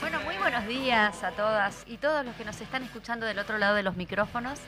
[0.00, 3.58] Bueno, muy buenos días a todas y todos los que nos están escuchando del otro
[3.58, 4.58] lado de los micrófonos.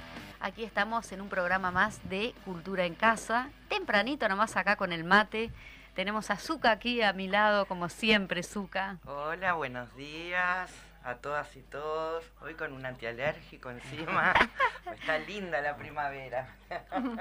[0.40, 3.50] Aquí estamos en un programa más de Cultura en Casa.
[3.68, 5.50] Tempranito nomás acá con el mate.
[5.94, 8.98] Tenemos a Zuka aquí a mi lado, como siempre, Zuka.
[9.06, 12.24] Hola, buenos días a todas y todos.
[12.42, 14.34] Hoy con un antialérgico encima.
[15.00, 16.48] Está linda la primavera.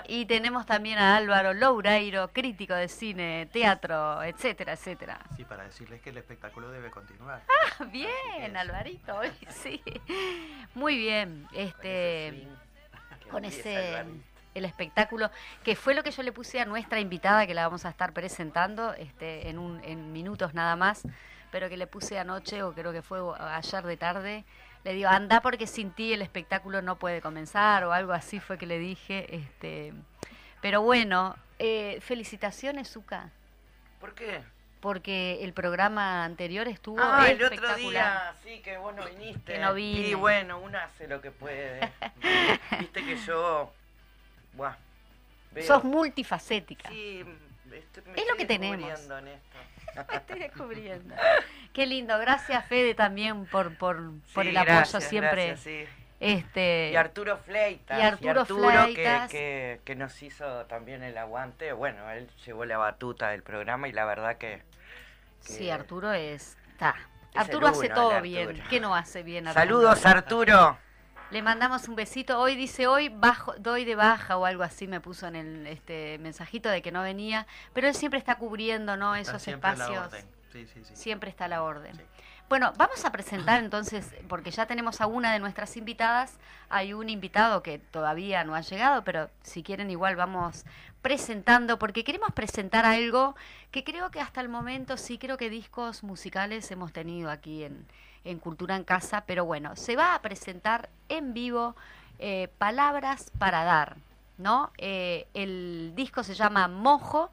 [0.07, 5.19] Y tenemos también a Álvaro Loureiro, crítico de cine, teatro, etcétera, etcétera.
[5.35, 7.41] Sí, para decirles que el espectáculo debe continuar.
[7.47, 9.81] Ah, Bien, Alvarito, hoy sí.
[10.73, 11.47] Muy bien.
[11.53, 12.47] Este.
[13.31, 14.23] Con ese Alvarito.
[14.55, 15.29] el espectáculo
[15.63, 18.11] que fue lo que yo le puse a nuestra invitada que la vamos a estar
[18.11, 21.03] presentando este en un en minutos nada más
[21.51, 24.43] pero que le puse anoche o creo que fue ayer de tarde
[24.83, 28.57] le digo anda porque sin ti el espectáculo no puede comenzar o algo así fue
[28.57, 29.93] que le dije este
[30.61, 33.29] pero bueno eh, felicitaciones Zuka
[33.99, 34.41] ¿Por qué?
[34.79, 39.51] porque el programa anterior estuvo Ah, el otro espectacular día, sí, que vos no viniste.
[39.51, 40.07] Que no vine.
[40.07, 41.81] Y bueno, uno hace lo que puede.
[42.79, 43.73] Viste que yo.
[44.53, 44.75] Buah.
[45.51, 47.25] veo- sos multifacética Sí,
[47.73, 48.89] este, me Es lo que tenemos.
[49.11, 49.48] en esto.
[50.09, 51.15] Me estoy descubriendo.
[51.73, 55.47] Qué lindo, gracias Fede también por, por, por el apoyo siempre.
[55.47, 55.85] gracias, sí.
[56.19, 57.97] Este, Y Arturo Fleitas.
[57.97, 58.53] y Arturo que,
[58.93, 59.31] Fleitas.
[59.31, 61.71] que, que nos hizo también el aguante.
[61.71, 64.61] Bueno, él llevó la batuta del programa y la verdad que.
[65.45, 66.57] que- sí, Arturo es.
[66.71, 66.95] Está.
[67.33, 68.49] Es Arturo hace todo bien.
[68.49, 68.67] Arturo.
[68.69, 69.61] ¿Qué no hace bien Arturo?
[69.63, 70.77] Saludos, Arturo.
[71.31, 72.39] Le mandamos un besito.
[72.39, 76.17] Hoy dice hoy bajo, doy de baja o algo así me puso en el este
[76.17, 79.15] mensajito de que no venía, pero él siempre está cubriendo, ¿no?
[79.15, 80.07] Está Esos siempre a la espacios.
[80.07, 80.25] orden.
[80.51, 80.95] Sí, sí, sí.
[80.95, 81.95] Siempre está a la orden.
[82.49, 86.39] Bueno, vamos a presentar entonces, porque ya tenemos a una de nuestras invitadas.
[86.67, 90.65] Hay un invitado que todavía no ha llegado, pero si quieren igual vamos
[91.03, 93.35] presentando, porque queremos presentar algo
[93.69, 97.85] que creo que hasta el momento sí creo que discos musicales hemos tenido aquí en,
[98.23, 101.75] en Cultura en Casa, pero bueno, se va a presentar en vivo
[102.19, 103.97] eh, Palabras para Dar,
[104.37, 104.71] ¿no?
[104.77, 107.31] Eh, el disco se llama Mojo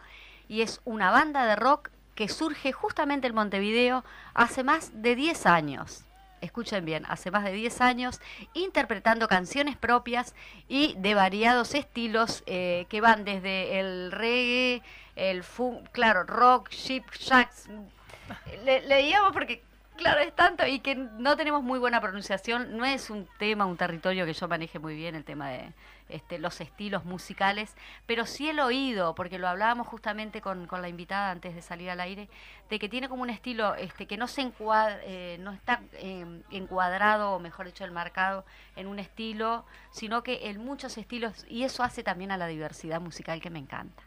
[0.48, 4.04] y es una banda de rock que surge justamente en Montevideo
[4.34, 6.04] hace más de 10 años.
[6.40, 8.20] Escuchen bien, hace más de 10 años,
[8.54, 10.34] interpretando canciones propias
[10.68, 14.82] y de variados estilos eh, que van desde el reggae,
[15.16, 17.68] el funk, claro, rock, ship, jacks.
[18.64, 19.62] Le, leíamos porque,
[19.96, 22.76] claro, es tanto y que no tenemos muy buena pronunciación.
[22.76, 25.72] No es un tema, un territorio que yo maneje muy bien, el tema de
[26.08, 27.74] este, los estilos musicales,
[28.06, 31.90] pero sí el oído, porque lo hablábamos justamente con, con la invitada antes de salir
[31.90, 32.28] al aire,
[32.70, 36.42] de que tiene como un estilo este, que no se encuadra, eh, no está eh,
[36.50, 38.44] encuadrado, o mejor dicho, enmarcado
[38.76, 43.00] en un estilo, sino que en muchos estilos, y eso hace también a la diversidad
[43.00, 44.02] musical que me encanta.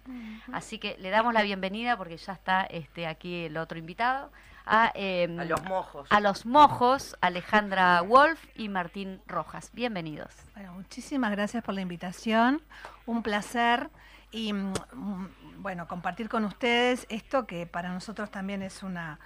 [0.54, 4.32] Así que le damos la bienvenida, porque ya está este, aquí el otro invitado,
[4.70, 6.08] a, eh, A los mojos.
[6.12, 9.72] a los mojos, Alejandra Wolf y Martín Rojas.
[9.74, 10.32] Bienvenidos.
[10.54, 12.62] Bueno, muchísimas gracias por la invitación.
[13.08, 13.90] Un placer
[14.32, 15.28] y mm, mm,
[15.58, 19.20] bueno, compartir con ustedes esto que para nosotros también es una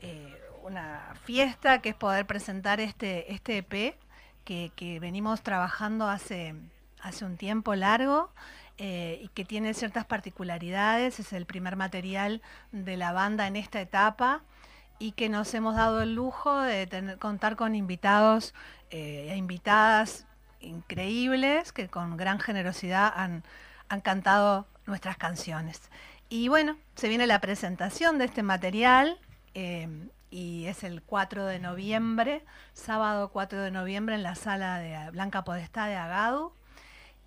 [0.00, 3.96] eh, una fiesta que es poder presentar este, este EP
[4.44, 6.54] que, que venimos trabajando hace,
[7.00, 8.30] hace un tiempo largo.
[8.78, 12.42] eh, y que tiene ciertas particularidades, es el primer material
[12.72, 14.42] de la banda en esta etapa
[14.98, 18.54] y que nos hemos dado el lujo de contar con invitados
[18.90, 20.26] eh, e invitadas
[20.60, 23.42] increíbles que con gran generosidad han,
[23.88, 25.80] han cantado nuestras canciones.
[26.28, 29.18] Y bueno, se viene la presentación de este material
[29.54, 29.88] eh,
[30.30, 32.42] y es el 4 de noviembre,
[32.72, 36.52] sábado 4 de noviembre en la sala de Blanca Podestá de Agadu.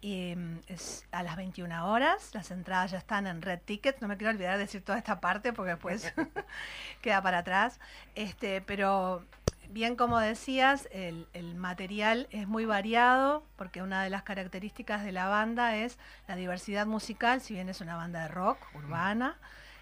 [0.09, 4.17] Mm, es a las 21 horas, las entradas ya están en Red Tickets, no me
[4.17, 6.13] quiero olvidar de decir toda esta parte porque después
[7.01, 7.79] queda para atrás.
[8.13, 9.25] Este, pero
[9.69, 15.11] bien como decías, el, el material es muy variado porque una de las características de
[15.11, 15.97] la banda es
[16.27, 19.39] la diversidad musical, si bien es una banda de rock urbana,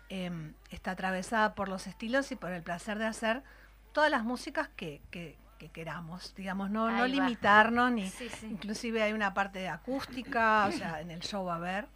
[0.07, 3.43] em, está atravesada por los estilos y por el placer de hacer
[3.91, 7.07] todas las músicas que, que- que queramos, digamos, no, no va.
[7.07, 8.09] limitarnos ni...
[8.09, 8.47] Sí, sí.
[8.47, 11.87] Inclusive hay una parte acústica, o sea, en el show va a haber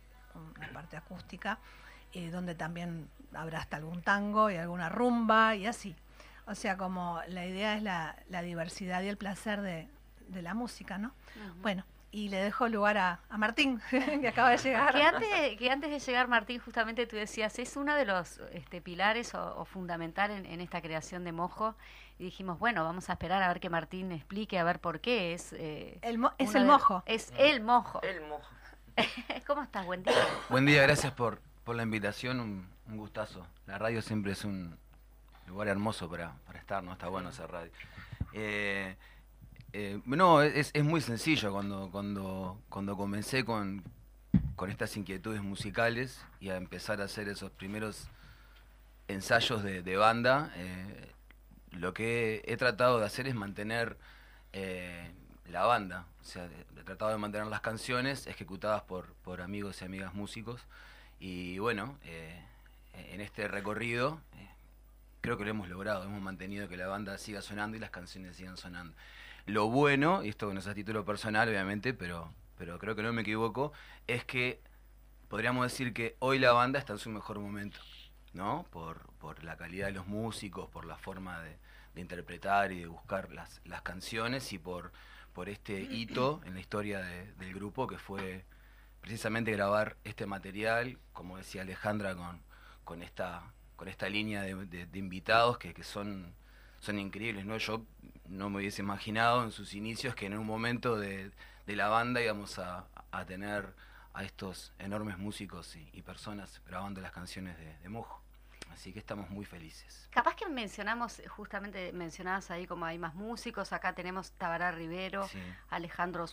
[0.57, 1.59] una parte acústica,
[2.13, 5.95] eh, donde también habrá hasta algún tango y alguna rumba y así.
[6.45, 9.89] O sea, como la idea es la, la diversidad y el placer de,
[10.29, 11.11] de la música, ¿no?
[11.61, 14.93] Bueno, y le dejo lugar a, a Martín, que acaba de llegar.
[14.93, 18.79] Que antes, que antes de llegar, Martín, justamente tú decías, es uno de los este,
[18.79, 21.75] pilares o, o fundamental en, en esta creación de Mojo.
[22.19, 25.33] Y dijimos, bueno, vamos a esperar a ver que Martín explique, a ver por qué
[25.33, 25.53] es.
[25.53, 27.03] eh, El mo- es el de- mojo.
[27.05, 28.01] Es el mojo.
[28.01, 28.49] El mojo.
[29.47, 29.85] ¿Cómo estás?
[29.85, 30.15] Buen día.
[30.49, 33.45] Buen día, gracias por, por la invitación, un, un gustazo.
[33.67, 34.75] La radio siempre es un
[35.47, 36.91] lugar hermoso para, para estar, ¿no?
[36.93, 37.71] Está bueno hacer radio.
[38.33, 38.95] Eh,
[39.73, 43.83] eh, no, es, es muy sencillo cuando, cuando, cuando comencé con,
[44.55, 48.07] con estas inquietudes musicales y a empezar a hacer esos primeros
[49.07, 51.11] ensayos de, de banda, eh,
[51.77, 53.97] lo que he tratado de hacer es mantener
[54.53, 55.12] eh,
[55.50, 59.85] la banda, o sea, he tratado de mantener las canciones ejecutadas por, por amigos y
[59.85, 60.65] amigas músicos
[61.19, 62.44] y bueno, eh,
[62.94, 64.47] en este recorrido eh,
[65.21, 68.35] creo que lo hemos logrado, hemos mantenido que la banda siga sonando y las canciones
[68.35, 68.95] sigan sonando.
[69.45, 73.13] Lo bueno, y esto no es a título personal obviamente, pero, pero creo que no
[73.13, 73.71] me equivoco,
[74.07, 74.59] es que
[75.30, 77.80] podríamos decir que hoy la banda está en su mejor momento,
[78.33, 78.65] ¿no?
[78.71, 81.57] Por, por la calidad de los músicos, por la forma de,
[81.97, 84.91] de interpretar y de buscar las, las canciones y por,
[85.33, 88.45] por este hito en la historia de- del grupo que fue
[89.01, 92.41] precisamente grabar este material, como decía Alejandra, con,
[92.83, 93.44] con esta
[93.75, 96.33] con esta línea de, invitados que, que son,
[96.79, 97.57] son increíbles, ¿no?
[97.59, 97.85] Yo
[98.25, 101.31] no me hubiese imaginado en sus inicios que en un momento de,
[101.67, 103.75] de la banda íbamos a, a tener
[104.15, 108.23] a estos enormes músicos y, y personas grabando las canciones de, de Mojo.
[108.73, 110.07] Así que estamos muy felices.
[110.11, 113.73] Capaz que mencionamos, justamente mencionabas ahí como hay más músicos.
[113.73, 115.39] Acá tenemos Tabará Rivero, Sí.
[115.69, 116.23] Alejandro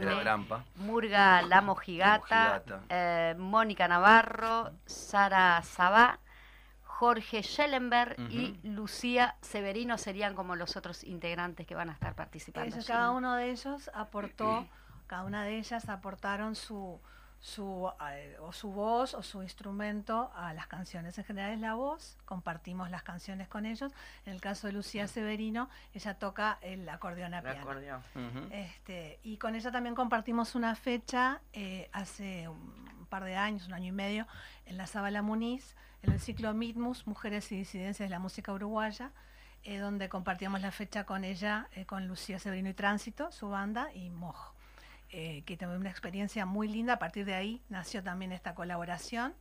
[0.00, 0.64] de la Grampa.
[0.76, 2.82] Murga Lamo Gigata, Gigata.
[2.88, 6.20] eh, Mónica Navarro, Sara Sabá,
[6.84, 12.74] Jorge Schellenberg y Lucía Severino serían como los otros integrantes que van a estar participando.
[12.74, 13.16] Ellos, cada ¿no?
[13.16, 14.66] uno de ellos aportó,
[15.06, 16.98] cada una de ellas aportaron su
[17.46, 17.88] su
[18.40, 21.16] o su voz o su instrumento a las canciones.
[21.16, 23.92] En general es la voz, compartimos las canciones con ellos.
[24.24, 27.60] En el caso de Lucía Severino, ella toca el acordeón a El piano.
[27.60, 28.02] acordeón.
[28.50, 33.74] Este, y con ella también compartimos una fecha eh, hace un par de años, un
[33.74, 34.26] año y medio,
[34.64, 39.12] en la Zabala Muniz, en el ciclo Midmus, Mujeres y Disidencias de la Música Uruguaya,
[39.62, 43.92] eh, donde compartíamos la fecha con ella, eh, con Lucía Severino y Tránsito, su banda,
[43.94, 44.55] y Mojo.
[45.10, 49.34] Eh, que también una experiencia muy linda, a partir de ahí nació también esta colaboración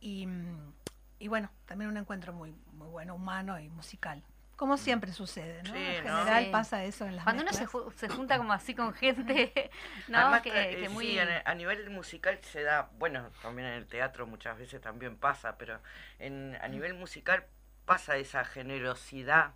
[0.00, 0.72] y, mm,
[1.20, 4.22] y bueno, también un encuentro muy, muy bueno, humano y musical.
[4.56, 5.72] Como siempre sucede, ¿no?
[5.72, 6.16] Sí, en ¿no?
[6.18, 6.50] general Sí.
[6.50, 9.70] pasa eso en las Cuando uno se, ju- se junta como así con gente,
[10.08, 10.18] ¿no?
[10.18, 11.06] Además, que, eh, muy...
[11.06, 15.16] sí, el- a nivel musical se da, bueno, también en el teatro muchas veces también
[15.16, 15.80] pasa, pero
[16.18, 17.44] en, a nivel musical
[17.84, 19.54] pasa esa generosidad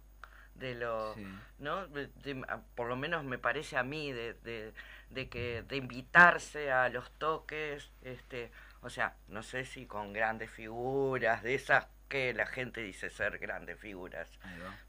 [0.54, 1.26] de lo, Sí.
[1.60, 1.86] ¿no?
[1.86, 4.74] De- de- a- por lo menos me parece a mí de, de,
[5.10, 8.50] de que de invitarse a los toques, este,
[8.82, 13.38] o sea, no sé si con grandes figuras, de esas que la gente dice ser
[13.38, 14.30] grandes figuras.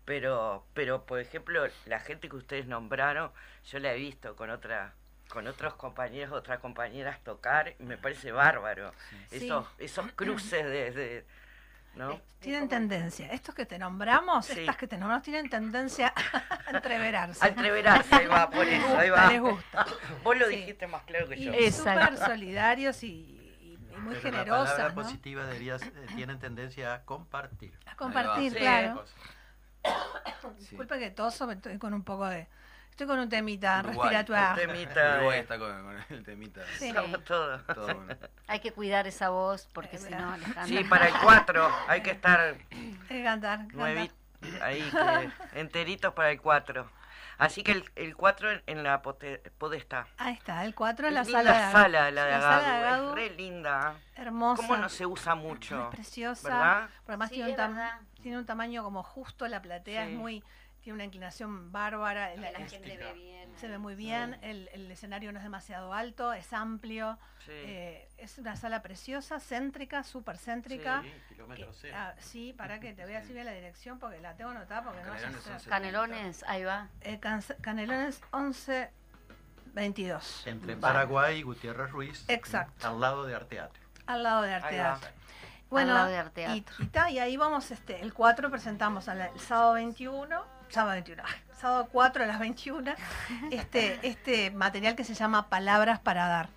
[0.05, 3.31] Pero, pero por ejemplo, la gente que ustedes nombraron,
[3.65, 4.93] yo la he visto con otra,
[5.29, 8.93] con otros compañeros, otras compañeras tocar, y me parece bárbaro.
[9.29, 9.45] Sí.
[9.45, 11.25] Esos, esos cruces de, de-
[11.95, 12.19] ¿no?
[12.39, 13.27] Tienen tendencia.
[13.33, 14.61] Estos que te nombramos, Sí.
[14.61, 17.43] estas que te nombramos, tienen tendencia a entreverarse.
[17.45, 19.27] A entreverarse, ahí va, por eso, ahí va.
[19.29, 19.85] Les gusta.
[20.23, 20.55] Vos lo Sí.
[20.55, 21.51] dijiste más claro que yo.
[21.71, 23.35] Súper solidarios y,
[23.99, 25.01] muy Pero La generosas, palabra ¿no?
[25.01, 27.77] positiva debería, eh, tienen tendencia a compartir.
[27.85, 29.03] A compartir, claro.
[29.83, 29.89] Sí.
[30.69, 32.47] Disculpe que toso, me estoy con un poco de...
[32.99, 34.09] Estoy con un temita Uruguay.
[34.13, 34.49] respiratorio.
[34.49, 36.61] Un temita Uruguay está con, con el temita.
[36.77, 36.89] Sí.
[36.89, 37.65] Estamos todos.
[37.67, 38.15] Todo bueno.
[38.47, 40.35] Hay que cuidar esa voz porque Eh, si no.
[40.65, 43.59] Sí, para el 4 hay que estar Hay que cantar,
[44.61, 46.91] ahí, que- enteritos para el 4.
[47.37, 50.05] Así que el, el 4 en, en la podestá.
[50.17, 52.85] Ahí está, el 4 en la sala de sala la de La sala de Agadu,
[52.85, 53.09] Agadu.
[53.11, 53.93] es re linda.
[54.17, 54.61] Hermosa.
[54.61, 55.83] ¿Cómo no se usa mucho?
[55.87, 56.49] Es preciosa.
[56.49, 56.89] ¿Verdad?
[57.05, 57.99] Pero además Sí, tiene, un verdad.
[58.21, 60.11] tiene un tamaño como justo, la platea Sí.
[60.11, 60.43] es muy...
[60.81, 62.35] Tiene una inclinación bárbara.
[62.35, 63.39] La- la gente ve bien.
[63.57, 67.51] se ve muy bien, el, el escenario no es demasiado alto, es amplio, Sí.
[67.51, 71.01] eh, es una sala preciosa, céntrica, súper céntrica.
[71.03, 71.95] Sí, kilómetro que- cero.
[71.99, 74.83] ah, sí, para que te voy a decir bien la dirección porque la tengo anotada
[74.83, 75.69] porque no Canelones ser- 11.
[75.69, 76.87] Canelones, ahí va.
[77.01, 78.89] Eh, Canse- Canelones 11
[79.73, 80.47] 22.
[80.47, 80.75] Entre.
[80.77, 82.25] Paraguay y Gutiérrez Ruiz.
[82.29, 82.87] Exacto.
[82.87, 83.81] Al lado de Arteatro.
[84.07, 84.53] Al lado de.
[84.53, 85.09] Arteatro.
[85.69, 86.75] Bueno, Al lado de Arteatro.
[86.79, 90.43] y, y ta, y ahí vamos, este, el 4 presentamos a la- el sábado 21,
[90.69, 92.93] sábado 21, ay, sábado 4 a las 21,
[93.51, 96.49] este, este material que se llama Palabras para Dar,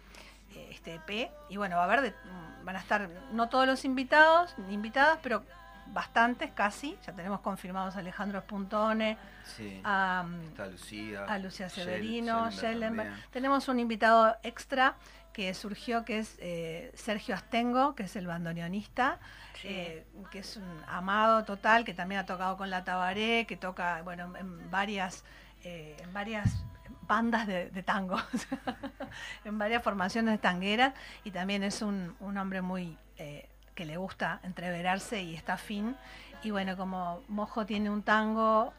[0.54, 3.66] eh, este EP, y bueno, va a haber, de- mm, van a estar no todos
[3.66, 5.42] los invitados, ni invitadas, pero
[5.88, 9.80] bastantes casi, ya tenemos confirmados a Alejandro Spuntone, Sí.
[9.84, 11.24] a, Está Lucía.
[11.24, 13.12] a Shel- Severino, Schellenberg.
[13.30, 14.94] Tenemos un invitado extra
[15.32, 19.18] que surgió, que es eh, Sergio Astengo, que es el bandoneonista,
[19.54, 19.68] Sí.
[19.68, 24.02] eh, que es un amado total, que también ha tocado con la Tabaré, que toca
[24.02, 25.24] bueno, en varias,
[25.62, 26.64] eh, en varias
[27.02, 28.16] bandas de, de tango,
[29.44, 34.40] en varias formaciones tangueras, y también es un, un hombre muy eh, que le gusta
[34.42, 35.96] entreverarse y está fin.
[36.42, 38.74] Y bueno, como Mojo tiene un tango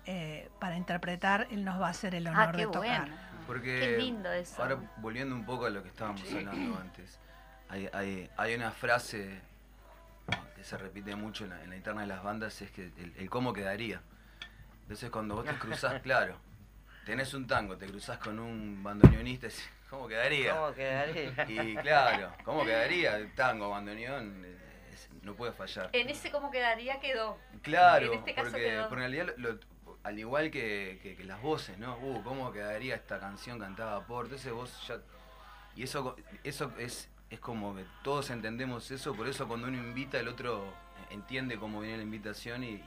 [0.59, 2.99] para interpretar, él nos va a hacer el honor Ah, qué de tocar.
[3.09, 3.15] bueno.
[3.47, 4.61] Porque Qué lindo eso.
[4.61, 7.19] Ahora, volviendo un poco a lo que estábamos hablando antes,
[7.69, 9.41] hay, hay, hay una frase
[10.55, 13.13] que se repite mucho en la, en la interna de las bandas, es que el,
[13.17, 14.01] el cómo quedaría.
[14.83, 16.37] Entonces cuando vos te cruzás, claro,
[17.05, 19.47] tenés un tango, te cruzás con un bandoneonista,
[19.89, 20.55] ¿cómo quedaría?
[20.55, 21.45] ¿Cómo quedaría?
[21.49, 23.17] Y claro, ¿cómo quedaría?
[23.17, 24.45] El tango, bandoneón,
[24.91, 25.89] es- no puede fallar.
[25.93, 27.37] En ese cómo quedaría quedó.
[27.61, 28.89] Claro, En este caso porque, quedó.
[28.89, 29.59] porque en realidad, lo-
[30.03, 31.97] al igual que, que- que las voces, ¿no?
[31.97, 34.25] Uh, ¿cómo quedaría esta canción cantada por?
[34.25, 34.99] Entonces vos ya...
[35.75, 40.19] Y eso, eso es, es como que todos entendemos eso, por eso cuando uno invita,
[40.19, 40.73] el otro
[41.09, 42.83] entiende cómo viene la invitación y, y-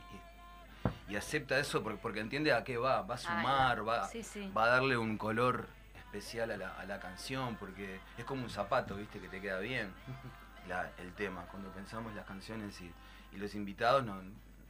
[1.09, 4.51] y acepta eso porque, porque entiende a qué va, va a sumar, va, Sí, sí.
[4.57, 8.51] va a darle un color especial a la, a la canción, porque es como un
[8.51, 9.19] zapato, ¿viste?
[9.21, 9.93] Que te queda bien
[10.69, 11.43] la- el tema.
[11.51, 12.93] Cuando pensamos las canciones y,
[13.33, 14.21] y los invitados, no,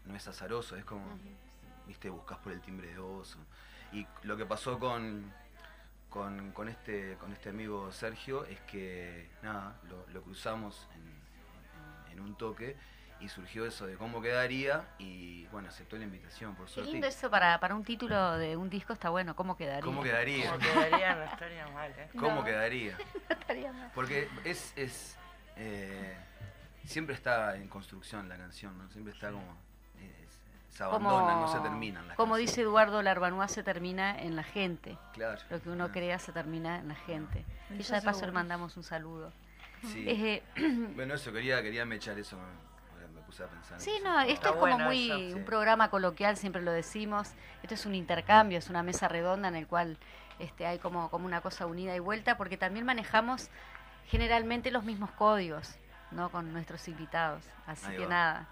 [0.06, 1.04] no es azaroso, es como,
[1.86, 2.08] ¿viste?
[2.10, 3.36] Buscas por el timbre de voz.
[3.92, 5.32] Y lo que pasó con,
[6.10, 11.00] con, con este, con este amigo Sergio es que, nada, lo, lo cruzamos en,
[12.10, 12.76] en- en un toque
[13.20, 16.92] y surgió eso de cómo quedaría y, bueno, aceptó la invitación, por Qué suerte.
[16.92, 19.34] lindo eso para, para un título de un disco, está bueno.
[19.34, 19.80] ¿Cómo quedaría?
[19.82, 20.50] ¿Cómo quedaría?
[20.50, 21.14] ¿Cómo quedaría?
[21.14, 22.08] No estaría mal, ¿eh?
[22.18, 22.44] ¿Cómo No.
[22.44, 22.98] quedaría?
[23.30, 23.90] Estaría mal.
[23.94, 25.16] Porque es, es
[25.56, 26.14] eh,
[26.84, 28.88] siempre está en construcción la canción, ¿no?
[28.90, 29.56] Siempre está como
[30.76, 32.50] es- se abandona, no se terminan las Como canciones.
[32.54, 34.98] dice Eduardo Larbanois, se termina en la gente.
[35.14, 35.40] Claro.
[35.50, 37.44] Lo que uno Ah, crea se termina en la gente.
[37.70, 38.26] Y ya de paso seguro.
[38.26, 39.32] le mandamos un saludo.
[39.92, 40.04] Sí.
[40.08, 40.42] Eh,
[40.96, 42.36] Bueno, eso quería, quería mechar eso.
[43.14, 43.74] me puse a pensar.
[43.74, 45.44] en Sí, no, esto Está es como bueno muy eso, un sí.
[45.46, 47.32] programa coloquial, siempre lo decimos.
[47.62, 49.96] Esto es un intercambio, es una mesa redonda en el cual
[50.38, 53.48] este, hay como, como una cosa unida y vuelta, porque también manejamos
[54.08, 55.74] generalmente los mismos códigos,
[56.12, 56.30] ¿no?
[56.30, 57.42] Con nuestros invitados.
[57.66, 58.08] Así Ahí que va.
[58.10, 58.46] nada,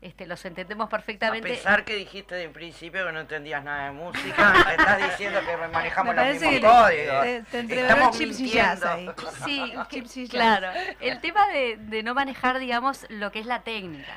[0.00, 1.48] este, los entendemos A perfectamente.
[1.48, 5.56] pesar que dijiste de principio que no entendías nada de música, me estás diciendo que
[5.68, 7.22] manejamos Me los mismos que te- códigos.
[7.22, 9.12] te, te entreveró Estamos chips y jazz mintiendo.
[9.22, 9.30] ahí.
[9.44, 10.30] Sí, Chips y jazz.
[10.30, 10.68] claro.
[11.00, 14.12] El tema de, de no manejar, digamos, lo que es la técnica.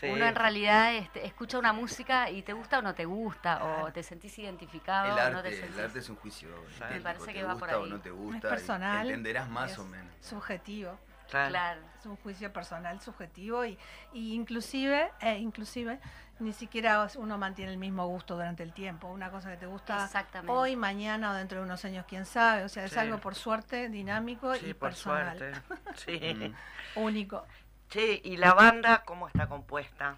[0.00, 0.06] Sí.
[0.06, 3.92] Uno en realidad este, escucha una música y te gusta o no te gusta, o
[3.92, 5.78] te sentís identificado El o no te arte, sentís.
[5.78, 6.48] el arte es un juicio.
[6.90, 7.90] Me parece te que va gusta por o ahí.
[7.90, 9.06] no te Es personal.
[9.06, 10.12] entenderás más es o menos.
[10.20, 10.98] Subjetivo.
[11.34, 11.50] Claro.
[11.50, 11.80] Claro.
[11.98, 13.76] Es un juicio personal subjetivo y,
[14.12, 15.98] y inclusive, eh, inclusive
[16.40, 19.08] ni siquiera uno mantiene el mismo gusto durante el tiempo.
[19.08, 20.52] Una cosa que te gusta Exactamente.
[20.52, 22.64] hoy, mañana o dentro de unos años, quién sabe.
[22.64, 22.98] O sea, es Sí.
[22.98, 25.60] algo por suerte dinámico Sí, y por personal, suerte.
[25.96, 26.54] Sí.
[26.96, 27.44] Único.
[27.88, 30.16] Che, ¿y la banda cómo está compuesta?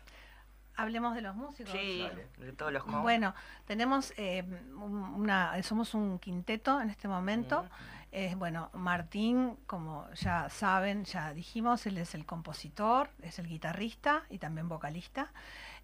[0.79, 1.73] Hablemos de los músicos.
[1.73, 2.07] Sí,
[2.39, 3.35] de todos los Bueno,
[3.67, 4.43] tenemos eh,
[4.75, 7.67] un- una, somos un quinteto en este momento.
[8.17, 14.23] Es bueno, Martín, como ya saben, ya dijimos, él es el compositor, es el guitarrista
[14.31, 15.31] y también vocalista.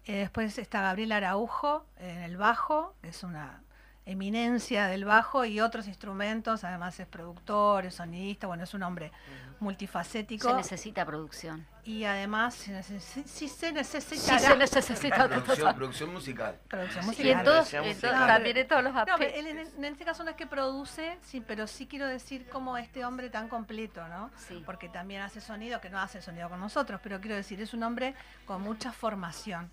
[0.05, 3.61] Eh, después está Gabriel Araujo en el bajo, es una
[4.07, 9.11] eminencia del bajo y otros instrumentos, además es productor, es sonidista, bueno, es un hombre
[9.59, 10.49] multifacético.
[10.49, 11.67] Se necesita producción.
[11.85, 13.27] Y además, si se necesita.
[13.27, 16.57] Sí se necesita Producción, producción musical.
[16.69, 19.39] Producción Y en todos, en también en todos los No, pero aspectos.
[19.39, 22.77] él en, en este caso no es que produce, sí, pero sí quiero decir como
[22.77, 24.31] este hombre tan completo, ¿no?
[24.37, 24.63] Sí.
[24.65, 27.83] Porque también hace sonido, que no hace sonido con nosotros, pero quiero decir, es un
[27.83, 29.69] hombre con mucha formación.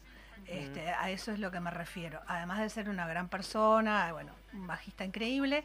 [0.47, 2.21] Este, a eso es lo que me refiero.
[2.27, 5.65] Además de ser una gran persona, bueno, un bajista increíble,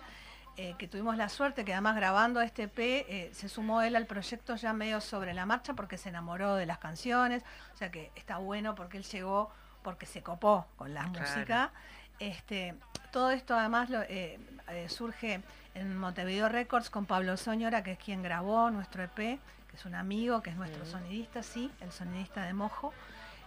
[0.57, 4.05] eh, que tuvimos la suerte que además grabando este EP eh, se sumó él al
[4.05, 7.43] proyecto ya medio sobre la marcha porque se enamoró de las canciones,
[7.74, 9.51] o sea que está bueno porque él llegó
[9.83, 11.19] porque se copó con la Claro.
[11.19, 11.71] música.
[12.19, 12.74] Este,
[13.12, 14.39] todo esto además lo- eh,
[14.88, 15.41] surge
[15.74, 19.93] en Montevideo Records con Pablo Soñora, que es quien grabó nuestro EP, que es un
[19.95, 22.93] amigo, que es nuestro sonidista, sí, el sonidista de Mojo,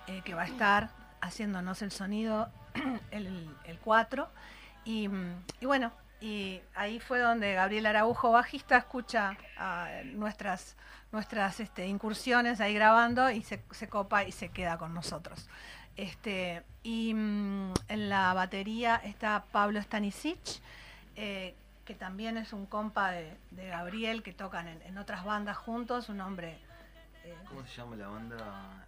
[0.07, 0.91] eh, que va a estar
[1.23, 2.49] haciéndonos el sonido
[3.11, 4.29] el, el 4.
[4.85, 5.09] Y,
[5.61, 10.77] y bueno, y ahí fue donde Gabriel Araujo, bajista, escucha ah, nuestras,
[11.13, 15.49] nuestras este, incursiones ahí grabando y se, copa y se queda con nosotros.
[15.97, 20.61] Este, y mm, en la batería está Pablo Stanisic,
[21.17, 26.09] eh, que también es un compa de, Gabriel, que tocan en, en otras bandas juntos,
[26.09, 26.59] un hombre...
[27.25, 28.87] eh, ¿Cómo se llama la banda?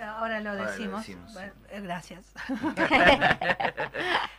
[0.00, 1.06] Ahora lo Ahora lo decimos.
[1.32, 2.32] Bueno, gracias.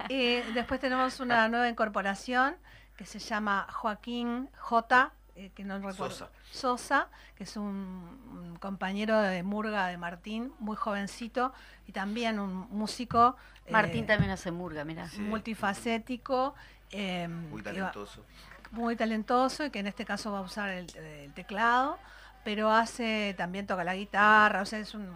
[0.09, 2.55] y después tenemos una nueva incorporación
[2.97, 5.11] que se llama Joaquín J.
[5.35, 6.09] eh, que no recuerdo.
[6.09, 6.29] Sosa.
[6.51, 11.53] Sosa, que es un, un compañero de Murga de Martín, muy jovencito,
[11.87, 15.07] y también un músico eh, Martín también hace murga, mira.
[15.07, 15.21] Sí.
[15.21, 16.53] multifacético.
[16.91, 18.23] eh, muy va- talentoso.
[18.71, 21.97] muy talentoso y que en este caso va a usar el, el teclado,
[22.43, 25.09] pero hace también toca la guitarra, o sea, es un,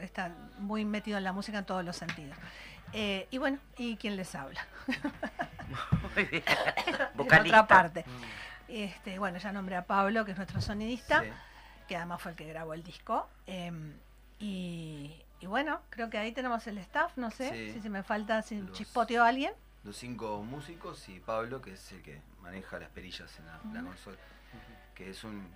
[0.00, 2.36] está muy metido en la música en todos los sentidos.
[2.92, 4.64] Eh, y bueno, ¿y quién les habla?
[6.14, 6.42] Muy bien.
[7.18, 8.04] En otra parte.
[8.68, 11.28] Este, bueno, ya nombré a Pablo, que es nuestro sonidista, Sí.
[11.88, 13.28] que además fue el que grabó el disco.
[13.46, 13.72] eh,
[14.38, 17.72] y, y bueno, creo que ahí tenemos el staff, no sé Sí.
[17.74, 19.52] si se me falta, si Los- chispoteó a alguien.
[19.84, 24.16] Los cinco músicos y Pablo, que es el que maneja las perillas en la, consola.
[24.94, 25.46] Que es, un,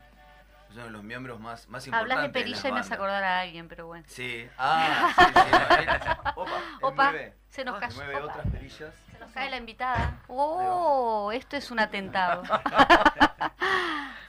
[0.70, 2.12] es uno de los miembros más, más importantes.
[2.16, 4.04] Hablas de perilla y me hace acordar a alguien, pero bueno.
[4.08, 7.96] Sí, ah, sí, sí, no, opa, él Opa, mueve, se nos cayó.
[7.96, 8.24] mueve Opa.
[8.26, 8.94] otras perillas.
[9.12, 10.18] Se nos cae la invitada.
[10.28, 12.42] Oh, esto es un atentado.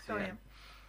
[0.06, 0.14] Sí.
[0.16, 0.40] Bien.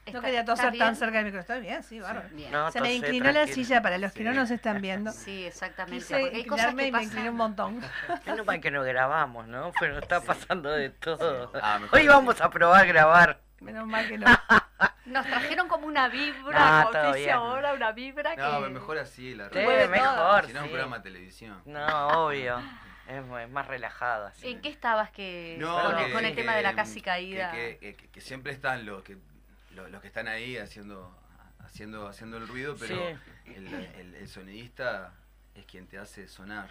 [0.07, 1.41] No ¿Está- quería toser tan cerca del micro.
[1.41, 2.29] Estoy bien, sí, bárbaro.
[2.33, 2.51] Bien.
[2.51, 5.13] No, Se me inclinó la silla para los que no nos están viendo.
[5.13, 5.99] Sí, exactamente.
[6.07, 7.05] Quise porque hay cosas que y me pasan.
[7.07, 7.81] incliné un montón.
[8.27, 9.71] Menos mal que no grabamos, ¿no?
[9.79, 11.53] Pero está pasando de todo.
[11.63, 13.41] Ah, Hoy vamos a probar grabar.
[13.61, 14.27] Menos mal que no.
[15.07, 17.35] Nos trajeron como una vibra, Ah, como todo dice bien.
[17.37, 18.43] ahora, una vibra que...
[18.43, 19.67] No, mejor así, la Sí, radio.
[19.67, 20.47] mueve mejor.
[20.47, 20.69] Si no, es un sí.
[20.71, 21.63] programa de televisión.
[21.67, 22.61] No, obvio.
[23.09, 24.49] Es, más relajado así.
[24.49, 27.51] ¿En qué estabas que No, con, el- que- con el tema de la casi caída?
[27.51, 29.17] Que, que- que- que siempre están los que,
[29.75, 31.13] los, los que están ahí haciendo,
[31.59, 33.53] haciendo, haciendo el ruido, pero Sí.
[33.57, 35.13] el, el- el sonidista
[35.57, 36.71] es quien te hace sonar.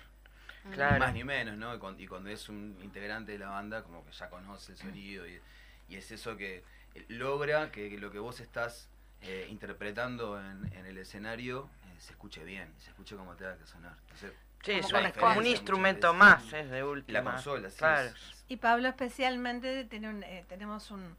[0.63, 1.00] Ni Claro.
[1.00, 1.76] más ni menos, ¿no?
[1.76, 4.78] Y cuando, y cuando es un integrante de la banda, como que ya conoce el
[4.78, 5.41] sonido y,
[5.89, 6.63] y es eso que eh,
[7.07, 8.89] logra que, que lo que vos estás
[9.21, 13.57] eh, interpretando en, en el escenario eh, se escuche bien, se escuche como te da
[13.57, 13.95] que sonar.
[14.03, 17.19] Entonces, Sí, es como un instrumento más, es de última.
[17.21, 17.77] la consola, sí.
[17.77, 18.09] Claro.
[18.49, 21.15] Y Pablo especialmente tiene un, eh, tenemos un,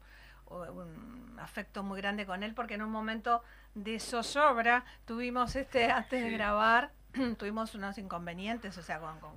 [0.49, 6.23] un afecto muy grande con él porque en un momento de zozobra tuvimos este antes
[6.23, 6.91] de grabar
[7.39, 9.33] tuvimos unos inconvenientes o sea con, con-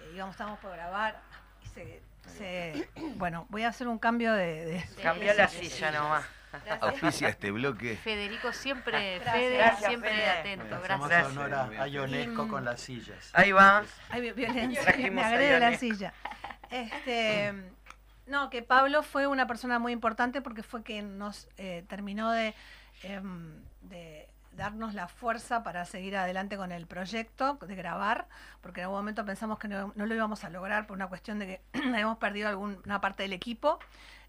[0.00, 1.20] eh, íbamos estábamos por grabar
[1.64, 5.48] y se, se- bueno voy a hacer un cambio de, de- Sí, Cambió sí, la
[5.48, 5.96] sí, silla sí.
[5.96, 6.24] nomás.
[6.80, 7.96] Auspicia este bloque.
[7.96, 9.34] Federico siempre, Gracias.
[9.36, 10.30] Fede, Gracias, siempre Fede.
[10.30, 11.26] atento, gracias.
[11.26, 13.30] honor a, a Ionesco Y, con mm, las sillas.
[13.34, 13.84] Ahí va.
[14.08, 16.14] Ay, vi- violencia, me agrede la silla.
[16.70, 17.52] Este,
[18.26, 22.54] no, que Pablo fue una persona muy importante porque fue quien nos eh, terminó de,
[23.02, 24.17] em, de
[24.58, 28.26] darnos la fuerza para seguir adelante con el proyecto, de grabar,
[28.60, 31.38] porque en algún momento pensamos que no, no lo íbamos a lograr por una cuestión
[31.38, 31.60] de que
[31.94, 33.78] habíamos perdido alguna parte del equipo.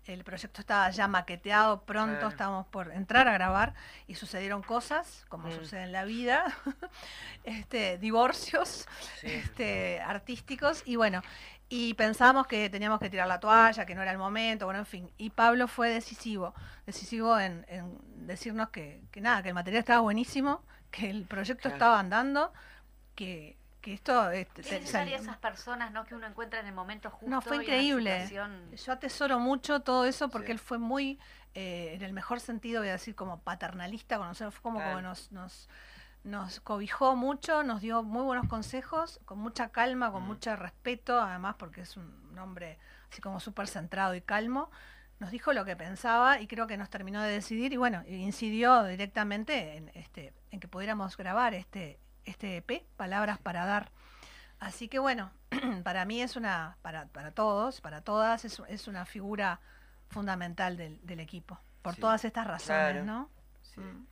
[0.05, 2.29] El proyecto estaba ya maqueteado, pronto Claro.
[2.29, 3.73] estábamos por entrar a grabar
[4.07, 5.51] y sucedieron cosas, como Mm.
[5.51, 6.45] sucede en la vida,
[7.43, 8.87] este, divorcios
[9.19, 9.27] Sí.
[9.27, 11.21] este, artísticos y bueno,
[11.69, 14.85] y pensábamos que teníamos que tirar la toalla, que no era el momento, bueno, en
[14.87, 15.11] fin.
[15.17, 16.53] Y Pablo fue decisivo,
[16.85, 21.63] decisivo en, en decirnos que, que nada, que el material estaba buenísimo, que el proyecto
[21.63, 21.75] Claro.
[21.75, 22.51] estaba andando,
[23.15, 24.31] que, que esto...
[24.31, 26.05] este, Es te- necesaria sal- esas personas ¿no?
[26.05, 27.29] que uno encuentra en el momento justo.
[27.29, 28.13] No, fue increíble.
[28.27, 30.51] situación- Yo atesoro mucho todo eso porque Sí.
[30.53, 31.19] él fue muy,
[31.53, 34.95] eh, en el mejor sentido, voy a decir, como paternalista con nosotros, fue como, Claro.
[34.95, 35.69] como nos, nos,
[36.29, 40.27] nos cobijó mucho, nos dio muy buenos consejos, con mucha calma, con Mm.
[40.27, 42.77] mucho respeto, además porque es un hombre
[43.11, 44.69] así como súper centrado y calmo.
[45.19, 48.83] Nos dijo lo que pensaba y creo que nos terminó de decidir y bueno, incidió
[48.85, 53.91] directamente en, este, en que pudiéramos grabar este, este EP, Palabras para Dar.
[54.59, 55.31] Así que bueno,
[55.83, 59.59] para mí es una, para, para todos, para todas, es, es una figura
[60.09, 62.01] fundamental del, del equipo, por Sí.
[62.01, 63.03] todas estas razones, Claro.
[63.05, 63.29] ¿no?
[63.61, 64.05] Sí, Mm.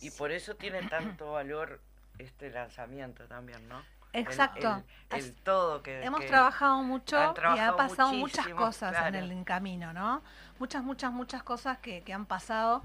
[0.00, 1.80] Y por eso tiene tanto valor
[2.18, 3.82] este lanzamiento también, ¿no?
[4.12, 4.82] Exacto.
[5.10, 6.04] El, todo que...
[6.04, 10.22] Hemos que- trabajado mucho han y ha trabajado pasado muchas cosas en el camino, ¿no?
[10.60, 12.82] Muchas, muchas, muchas cosas que, que han pasado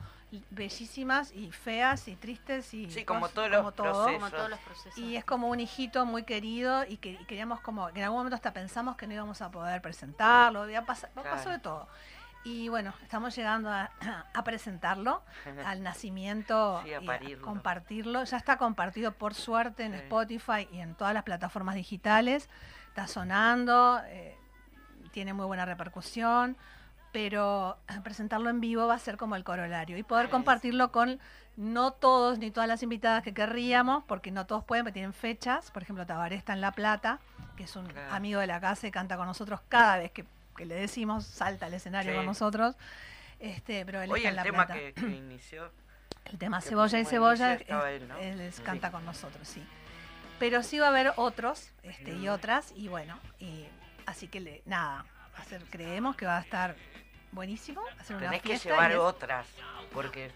[0.49, 3.91] bellísimas y feas y tristes y Sí, como todos los todo.
[3.93, 4.13] procesos.
[4.13, 4.97] Como todos los procesos.
[4.97, 8.19] Y es como un hijito muy querido y que y queríamos como, que en algún
[8.19, 11.49] momento hasta pensamos que no íbamos a poder presentarlo, ya pasó Claro.
[11.51, 11.87] de todo.
[12.43, 13.91] Y bueno, estamos llegando a,
[14.33, 15.21] a presentarlo,
[15.65, 17.45] al nacimiento, Sí, a y parirlo.
[17.45, 18.23] compartirlo.
[18.23, 19.99] Ya está compartido por suerte en Sí.
[19.99, 22.49] Spotify y en todas las plataformas digitales.
[22.87, 24.37] Está sonando, eh,
[25.11, 26.55] tiene muy buena repercusión,
[27.11, 30.31] pero presentarlo en vivo va a ser como el corolario y poder Sí.
[30.31, 31.19] compartirlo con
[31.57, 35.71] no todos ni todas las invitadas que querríamos, porque no todos pueden, porque tienen fechas.
[35.71, 37.19] Por ejemplo, Tabaré está en La Plata,
[37.57, 38.13] que es un Claro.
[38.15, 40.25] amigo de la casa y canta con nosotros cada vez que,
[40.59, 42.17] que le decimos, salta al escenario Sí.
[42.17, 42.75] con nosotros.
[43.39, 44.73] Este, pero él está en el La tema Plata.
[44.73, 45.71] que, que inició...
[46.25, 48.17] El tema Cebolla y Cebolla él, ¿no?
[48.17, 48.61] él Sí.
[48.61, 49.63] canta con nosotros, sí.
[50.37, 53.65] Pero sí va a haber otros este, y otras, y bueno, y
[54.05, 55.05] así que le, nada,
[55.47, 56.75] ser- creemos que va a estar
[57.31, 59.47] buenísimo, a ser una Tenés que llevar es- otras,
[59.93, 60.29] porque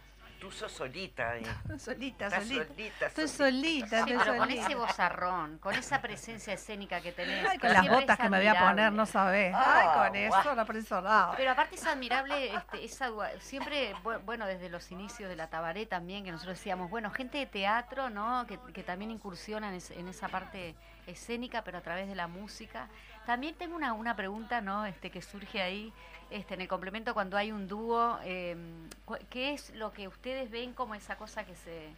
[0.44, 1.44] tú sos solita ahí.
[1.80, 2.66] solita, Estás solita.
[2.68, 3.88] solita, Estoy solita.
[3.88, 7.48] solita, Sí, pero con ese bozarrón, con esa presencia escénica que tenés.
[7.50, 9.54] Ay, con las botas que me voy a poner, no sabés.
[9.56, 11.34] Ah, Ay, con eso, no parece nada.
[11.38, 15.86] Pero aparte es admirable, este, esa, siempre, bu- bueno, desde los inicios de la Tabaré
[15.86, 18.46] también, que nosotros decíamos, bueno, gente de teatro, ¿no?
[18.46, 20.76] Que, que también incursiona en, es- en esa parte
[21.08, 22.90] escénica, pero a través de la música.
[23.26, 24.86] También tengo una, una pregunta, ¿no?
[24.86, 25.94] Este, que surge ahí,
[26.34, 28.58] este, en el complemento cuando hay un dúo, eh,
[29.06, 31.90] cu- ¿qué es lo que ustedes ven como esa cosa que se,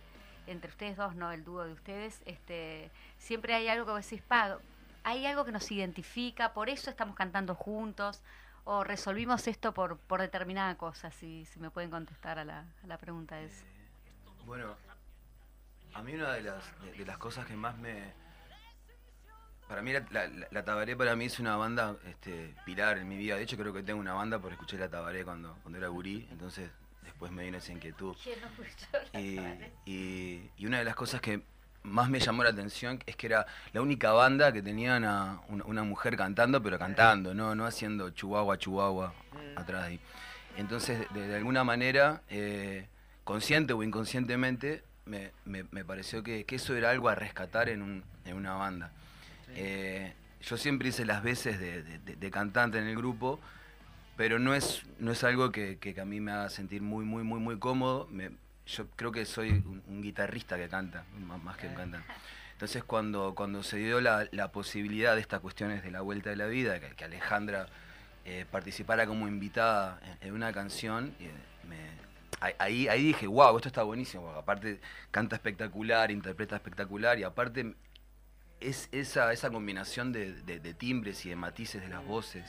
[0.46, 1.32] entre ustedes dos, ¿no?
[1.32, 4.58] El dúo de ustedes, este, siempre hay algo que vos decís, pa,
[5.04, 8.22] hay algo que nos identifica, por eso estamos cantando juntos,
[8.66, 13.64] o resolvimos esto por, por determinada cosa, si, me pueden contestar a la, pregunta es.
[14.46, 14.76] Bueno,
[15.94, 16.64] a mí una de las,
[16.98, 18.25] de las cosas que más me...
[19.68, 23.08] Para mí la, la, la- la Tabaré para mí es una banda este, pilar en
[23.08, 23.36] mi vida.
[23.36, 26.28] De hecho creo que tengo una banda porque escuché la Tabaré cuando, cuando era gurí.
[26.32, 26.70] Entonces
[27.04, 28.16] después me vino esa inquietud.
[29.14, 29.40] Y,
[29.86, 31.42] y- y una de las cosas que
[31.84, 35.64] más me llamó la atención es que era la única banda que tenía una, una-
[35.66, 39.58] una mujer cantando, pero cantando, no, no haciendo chihuahua, chihuahua Mm.
[39.60, 40.00] atrás de ahí.
[40.58, 42.88] Entonces, de, de alguna manera, eh,
[43.24, 47.82] consciente o inconscientemente, me, me- me pareció que, que eso era algo a rescatar en,
[47.82, 48.92] un- en una banda.
[49.56, 53.40] Eh, yo siempre hice las veces de, de- de- de cantante en el grupo,
[54.18, 57.24] pero no es, no es algo que, que a mí me haga sentir muy, muy,
[57.24, 58.08] muy, muy cómodo.
[58.12, 58.32] Me-
[58.68, 62.08] yo creo que soy un, un guitarrista que canta, más, más que un cantante.
[62.54, 66.36] Entonces cuando, cuando se dio la, la posibilidad de estas cuestiones de la vuelta de
[66.38, 67.68] la vida, que, que Alejandra
[68.24, 71.32] eh, participara como invitada en, en una canción, eh,
[71.68, 74.30] me- ahí- ahí, dije, wow, esto está buenísimo.
[74.32, 74.80] Aparte
[75.12, 77.76] canta espectacular, interpreta espectacular y aparte
[78.62, 82.46] es esa, esa combinación de, de- de timbres y de matices de las voces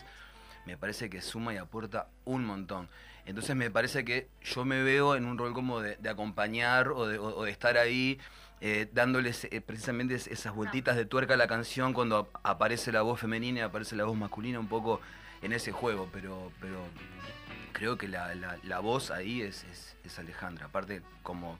[0.64, 2.88] me parece que suma y aporta un montón.
[3.24, 7.06] Entonces me parece que yo me veo en un rol como de, de acompañar o
[7.06, 8.18] de, o- o de estar ahí
[8.60, 12.90] eh, dándoles eh, precisamente es- esas vueltitas de tuerca a la canción cuando ap- aparece
[12.90, 15.00] la voz femenina y aparece la voz masculina un poco
[15.42, 16.78] en ese juego, pero, pero
[17.72, 20.66] creo que la, la- la voz ahí es, es- es Alejandra.
[20.66, 21.58] Aparte, como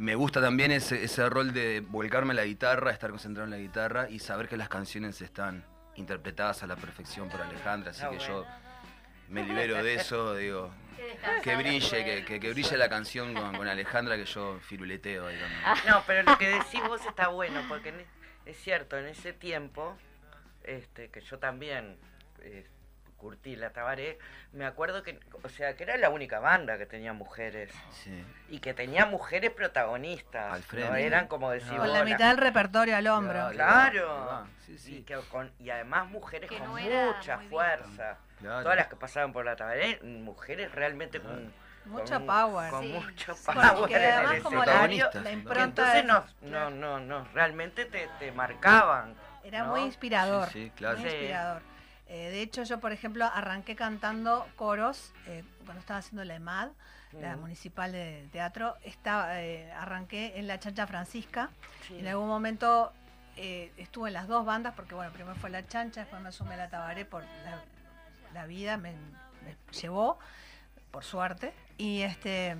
[0.00, 3.58] me gusta también ese, ese rol de volcarme a la guitarra, estar concentrado en la
[3.58, 5.62] guitarra y saber que las canciones están
[5.96, 8.26] interpretadas a la perfección por Alejandra, así Ah, que bueno.
[8.42, 8.46] yo
[9.28, 10.70] me libero de eso, digo,
[11.42, 15.36] que brille, que, que- que brille la canción con, con Alejandra, que yo firuleteo ahí
[15.84, 18.06] con- No, pero lo que decís vos está bueno, porque en
[18.46, 19.98] es cierto, en ese tiempo,
[20.64, 21.98] este, que yo también
[22.40, 22.66] eh,
[23.20, 24.18] curtí la Tabaré,
[24.52, 28.24] me acuerdo que, o sea, que era la única banda que tenía mujeres Sí.
[28.48, 30.52] y que tenía mujeres protagonistas.
[30.54, 30.66] Al ¿no?
[30.66, 31.06] frente.
[31.06, 33.50] Eran como decir, Con la mitad del repertorio al hombro.
[33.50, 33.52] Claro.
[33.52, 34.46] Claro.
[34.66, 34.96] Sí, sí.
[34.96, 38.16] Y, que con, y además mujeres Que con no mucha fuerza.
[38.38, 38.62] Claro.
[38.62, 41.52] Todas las que pasaban por la Tabaré, mujeres realmente con,
[41.84, 42.70] Mucha con- power.
[42.70, 42.92] Con Sí.
[42.92, 44.84] mucho Porque power en además el como la,
[45.62, 49.14] entonces es- no, no, no, no, realmente te, te marcaban.
[49.44, 49.70] Era ¿no?
[49.72, 50.48] muy inspirador.
[50.48, 50.98] Sí, sí, claro.
[50.98, 51.16] muy Sí.
[51.16, 51.62] inspirador.
[52.10, 56.70] Eh, de hecho, yo, por ejemplo, arranqué cantando coros eh, cuando estaba haciendo la EMAD.
[57.12, 61.50] la municipal de teatro, estaba, eh, arranqué en la Chancha Francisca.
[61.86, 61.98] Sí.
[61.98, 62.92] En algún momento
[63.36, 66.56] estuve en las dos bandas, porque bueno, primero fue la Chancha, después me sumé a
[66.58, 67.62] la Tabaré por la,
[68.34, 70.18] la vida, me, me llevó,
[70.90, 71.54] por suerte.
[71.78, 72.58] Y este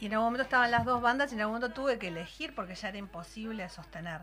[0.00, 2.54] y en algún momento estaban las dos bandas y en algún momento tuve que elegir
[2.56, 4.22] porque ya era imposible sostener.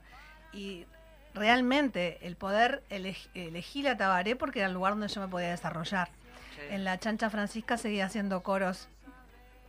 [0.52, 0.86] Y
[1.34, 5.50] realmente el poder elegi- elegí la Tabaré porque era el lugar donde yo me podía
[5.50, 6.10] desarrollar.
[6.56, 8.88] Sí, En la Chancha Francisca seguía haciendo coros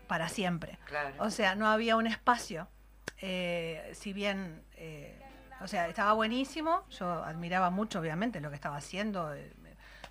[0.07, 0.79] para siempre.
[0.87, 1.15] claro.
[1.19, 2.69] O sea, no había un espacio.
[3.23, 5.15] eh, si bien, eh,
[5.61, 9.53] o sea, estaba buenísimo, yo admiraba mucho, obviamente, lo que estaba haciendo, eh,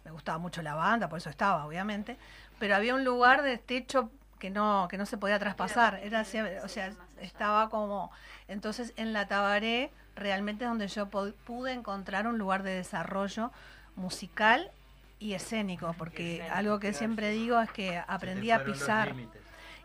[0.06, 2.18] me, gustaba mucho la banda, por eso estaba, obviamente,
[2.60, 6.22] pero había un lugar de techo que no, que no se podía traspasar, era
[6.64, 8.12] o sea, estaba como,
[8.48, 13.52] entonces en la Tabaré realmente es donde yo pude encontrar un lugar de desarrollo
[13.96, 14.72] musical
[15.20, 19.10] y escénico, porque escénico, algo que siempre digo es que aprendí a pisar.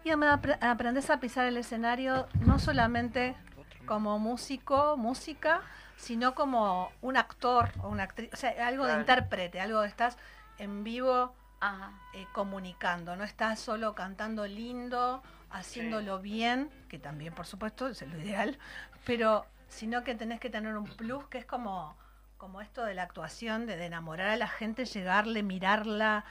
[0.05, 3.35] Y además apre- aprendes a pisar el escenario no solamente
[3.87, 5.61] como músico, música,
[5.97, 10.17] sino como un actor o una actriz, o sea, algo de intérprete, algo de estás
[10.59, 11.35] en vivo.
[12.13, 18.19] Eh, comunicando, no estás solo cantando lindo, haciéndolo bien, que también por supuesto es lo
[18.19, 18.59] ideal,
[19.05, 21.97] pero sino que tenés que tener un plus que es como,
[22.39, 26.25] como esto de la actuación, de, de enamorar a la gente, llegarle, mirarla,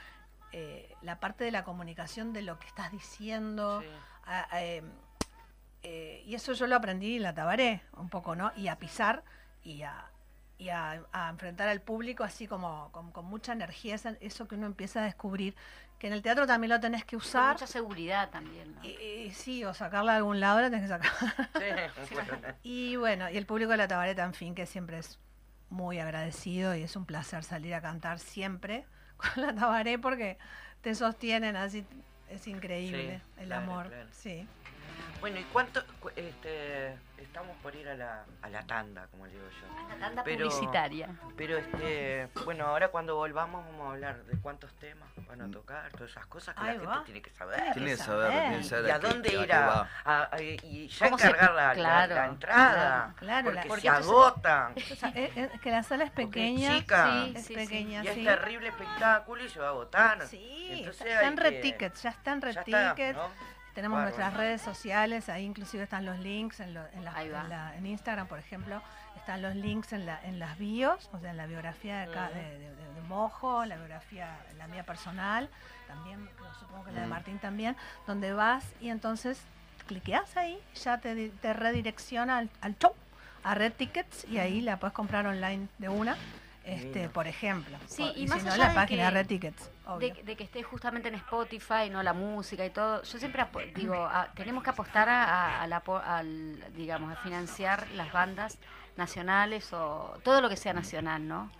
[0.52, 3.80] eh, la parte de la comunicación de lo que estás diciendo.
[3.82, 3.88] Sí.
[4.26, 4.82] a- a, eh,
[5.82, 8.52] eh, y eso yo lo aprendí en la Tabaré, un poco, ¿no?
[8.56, 9.22] Y a pisar
[9.62, 10.10] y a,
[10.58, 14.66] y a, a enfrentar al público así como con, con mucha energía, eso que uno
[14.66, 15.54] empieza a descubrir,
[15.98, 17.52] que en el teatro también lo tenés que Con usar.
[17.54, 18.74] mucha seguridad también.
[18.74, 18.84] ¿no?
[18.84, 18.90] Y,
[19.26, 21.10] y sí, o sacarla de algún lado la tenés que sacar.
[21.58, 22.14] Sí.
[22.62, 25.18] Y bueno, y el público de la Tabareta, en fin, que siempre es
[25.70, 28.86] muy agradecido y es un placer salir a cantar siempre
[29.16, 30.38] con la Tabaré porque
[30.82, 31.84] te sostienen así,
[32.28, 33.88] es increíble Sí, el claro, amor.
[33.88, 34.08] claro.
[34.12, 34.46] Sí.
[35.20, 35.82] Bueno, ¿y cuánto?
[36.00, 39.88] cu- Este, estamos por ir a la, a la tanda, como le digo yo.
[39.88, 41.08] La tanda Pero- publicitaria.
[41.36, 45.42] Pero este, bueno, ahora cuando volvamos vamos a hablar de cuántos temas van Mm.
[45.42, 47.72] a tocar, todas esas cosas que Ahí la gente tiene que saber.
[47.72, 48.40] Tiene que saber, saber.
[48.48, 51.26] tiene que saber ¿Y a dónde a ir a, a- a- y ya ¿Cómo se-
[51.26, 53.14] encargar la, la- claro, la entrada?
[53.16, 54.72] claro, la- porque, porque se agotan.
[54.76, 56.76] Es- es que la sala es Porque pequeña.
[56.78, 60.26] chica, Sí, es sí, pequeña, y es terrible espectáculo y se va a agotar.
[60.26, 62.56] Sí, Entonces está- están hay red que- tickets, ya están red
[63.74, 64.16] Tenemos Bárbaro.
[64.16, 67.40] nuestras redes sociales, ahí inclusive están los links en, lo- en, la- Ahí va.
[67.42, 68.80] en la- en Instagram, por ejemplo,
[69.16, 72.28] están los links en, la, en las bios, o sea, en la biografía de, acá,
[72.30, 75.48] de, de- de Mojo, la biografía, la mía personal,
[75.88, 76.28] también,
[76.60, 77.06] supongo que la de.
[77.08, 79.40] Martín también, donde vas y entonces
[79.88, 82.94] cliqueas ahí, ya te, di- te redirecciona al, al show,
[83.42, 86.16] a Red Tickets, y ahí la puedes comprar online de una,
[86.64, 87.76] este, por ejemplo.
[87.86, 89.70] Sí, y y más si no, allá la de página que- Red Tickets.
[90.00, 93.02] De, de que esté justamente en Spotify, no la música y todo.
[93.02, 97.16] Yo siempre apo- digo, a- tenemos que apostar a, a- a la al, digamos, a
[97.16, 98.58] financiar las bandas
[98.96, 101.50] nacionales o todo lo que sea nacional, ¿no?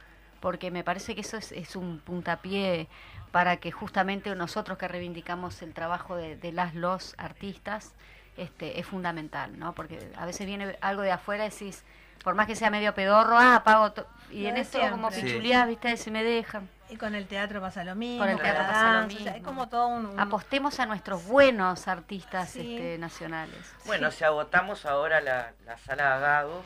[0.40, 2.88] Porque me parece que eso es, es un puntapié
[3.32, 7.94] para que justamente nosotros que reivindicamos el trabajo de, de las los artistas,
[8.36, 9.74] este, es fundamental, ¿no?
[9.74, 11.82] Porque a veces viene algo de afuera y decís,
[12.24, 14.06] por más que sea medio pedorro, ah, pago to-".
[14.30, 16.68] y Lo en de esto como pichuleás, viste, si me dejan.
[16.90, 18.18] Y con el teatro pasa lo mismo.
[18.24, 19.48] Con el teatro pasa lo danza, o sea, es mismo.
[19.48, 20.06] como todo un...
[20.06, 22.74] un- Apostemos a nuestros buenos artistas Sí.
[22.76, 23.56] este, nacionales.
[23.86, 26.62] Bueno, si agotamos ahora la, la sala Gago,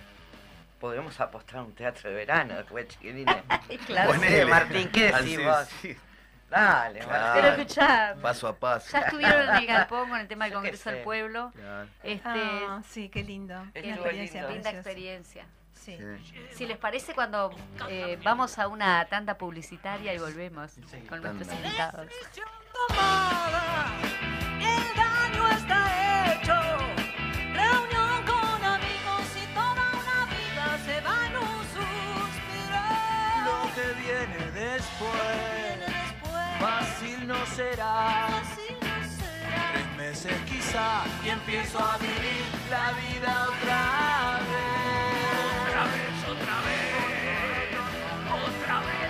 [0.81, 3.37] podemos apostar a un teatro de verano después, chiquilines.
[3.87, 4.12] Claro.
[4.12, 5.68] Ponele, Martín, ¿qué Así, decís vos?
[5.83, 5.97] sí.
[6.51, 7.33] Dale, Claro.
[7.35, 8.89] Pero escuchá, Paso a paso.
[8.93, 11.03] ya estuvieron en el galpón con el tema del Yo Congreso del.
[11.03, 11.53] Pueblo.
[11.55, 11.89] Claro.
[12.03, 13.55] Este, Ah, sí, qué lindo.
[13.75, 14.55] Qué experiencia lindo.
[14.55, 15.47] linda experiencia.
[15.75, 15.97] Sí.
[15.97, 16.47] Sí.
[16.55, 17.51] Si les parece, cuando
[17.89, 20.73] eh, vamos a una tanda publicitaria y volvemos
[21.09, 22.07] con nuestros invitados.
[22.09, 22.49] Decisión
[22.89, 23.87] tomada,
[24.61, 26.55] el daño está hecho.
[27.55, 32.85] Reunión con amigos y toda una vida se va en un suspiro.
[33.47, 35.38] Lo que viene después,
[37.55, 38.43] será.
[39.73, 43.49] Tres meses quizá y empiezo a vivir la vida.
[43.49, 44.89] Otra vez,
[45.65, 47.79] otra vez, otra vez,
[48.47, 49.08] otra vez.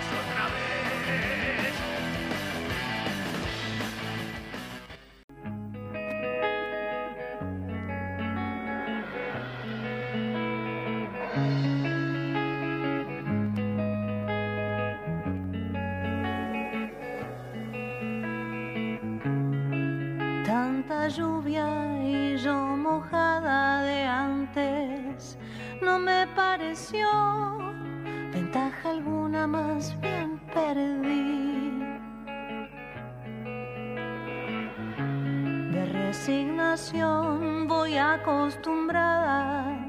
[20.49, 21.67] Tanta lluvia
[22.03, 25.37] y yo mojada de antes
[25.79, 27.07] no me pareció
[28.33, 31.83] ventaja alguna, más bien perdí.
[35.71, 39.87] De resignación voy acostumbrada.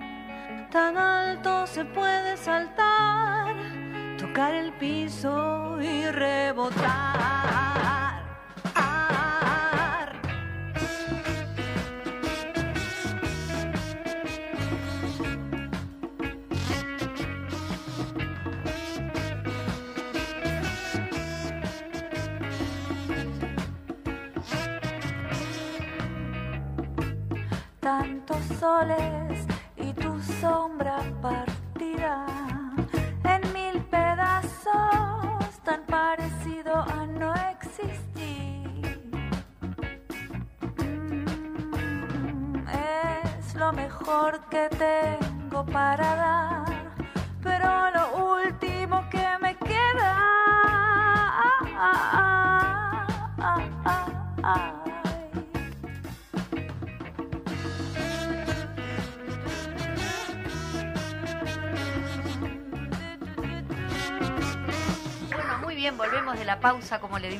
[0.70, 3.56] Tan alto se puede saltar,
[4.18, 7.69] tocar el piso y rebotar.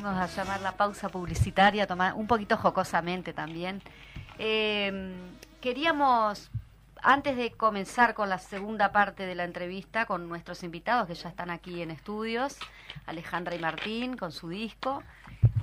[0.01, 3.83] Dimos a llamar la pausa publicitaria, tomar un poquito jocosamente también.
[4.39, 5.13] Eh,
[5.61, 6.49] queríamos,
[7.03, 11.29] antes de comenzar con la segunda parte de la entrevista con nuestros invitados que ya
[11.29, 12.57] están aquí en estudios,
[13.05, 15.03] Alejandra y Martín con su disco.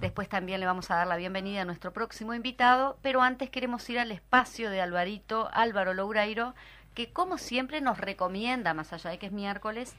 [0.01, 3.91] Después también le vamos a dar la bienvenida a nuestro próximo invitado, pero antes queremos
[3.91, 6.55] ir al espacio de Alvarito, Álvaro Loureiro,
[6.95, 9.97] que como siempre nos recomienda, más allá de que es miércoles,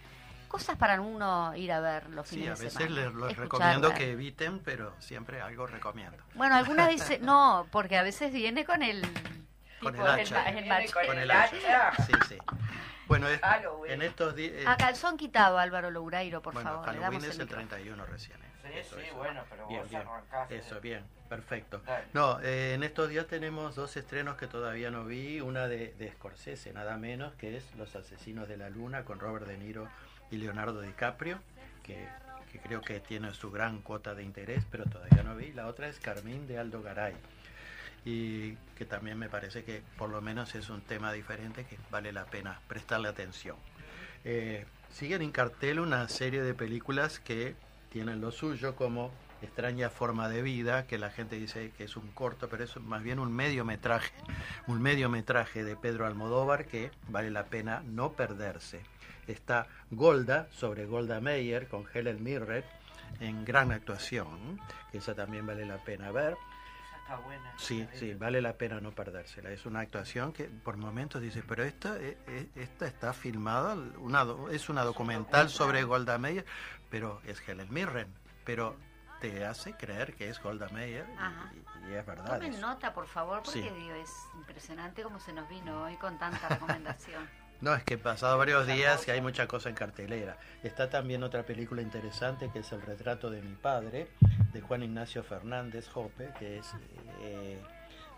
[0.50, 3.94] cosas para uno ir a ver los Sí, fines a de veces les, los recomiendo
[3.94, 6.18] que eviten, pero siempre algo recomiendo.
[6.34, 9.02] Bueno, alguna dice, no, porque a veces viene con el...
[9.82, 10.50] Con tipo, el hacha.
[10.50, 11.92] el con el hacha.
[12.06, 12.38] Sí, sí.
[13.08, 13.94] Bueno, es- Halloween.
[13.94, 14.68] en estos días...
[14.68, 16.86] A calzón quitado, Álvaro Loureiro, por bueno, favor.
[16.88, 17.68] le Halloween damos es el micrófono.
[17.70, 18.38] 31 recién.
[18.38, 18.46] ¿eh?
[18.62, 19.16] Sí, Eso, sí, eso.
[19.16, 20.02] bueno, pero Bien, vos bien.
[20.02, 20.58] arrancaste.
[20.58, 21.82] Eso, bien, perfecto.
[21.86, 22.06] Dale.
[22.14, 25.40] No, eh, en estos días tenemos dos estrenos que todavía no vi.
[25.42, 29.48] Una de, de Scorsese, nada menos, que es Los Asesinos de la Luna con Robert
[29.48, 29.88] De Niro
[30.32, 31.40] y Leonardo DiCaprio,
[31.84, 32.08] que,
[32.64, 35.52] creo que tiene su gran cuota de interés, pero todavía no vi.
[35.54, 37.16] La otra es Carmín de Aldo Garay,
[38.06, 42.12] y que también me parece que por lo menos es un tema diferente que vale
[42.12, 43.58] la pena prestarle atención.
[44.26, 47.56] Eh, siguen en cartel una serie de películas que
[47.92, 49.12] tienen lo suyo como
[49.42, 53.02] extraña forma de vida, que la gente dice que es un corto, pero es más
[53.02, 54.12] bien un mediometraje,
[54.68, 58.82] un mediometraje de Pedro Almodóvar que vale la pena no perderse.
[59.32, 62.64] Está Golda, sobre Golda Meir, con Helen Mirren,
[63.20, 64.60] en gran actuación,
[64.92, 66.34] que esa también vale la pena ver.
[66.34, 67.54] Esa está buena.
[67.58, 69.52] Sí, sí, vale la pena no perdérsela.
[69.52, 74.24] Es una actuación que por momentos dice, pero esta, eh, eh, esta está filmada, una,
[74.26, 76.46] do- es una documental sobre Golda Meir,
[76.90, 78.08] pero es Helen Mirren,
[78.46, 78.76] pero
[79.22, 81.06] te hace creer que es Golda Meir
[81.86, 82.40] y, y es verdad.
[82.40, 83.70] Tomen nota, por favor, porque Sí.
[83.70, 87.28] digo, es impresionante cómo se nos vino hoy con tanta recomendación.
[87.62, 90.38] No, es que he pasado varios días y hay mucha cosa en cartelera.
[90.64, 94.08] Está también otra película interesante que es El retrato de mi padre,
[94.54, 96.74] de Juan Ignacio Fernández Jope, que es
[97.22, 97.60] eh,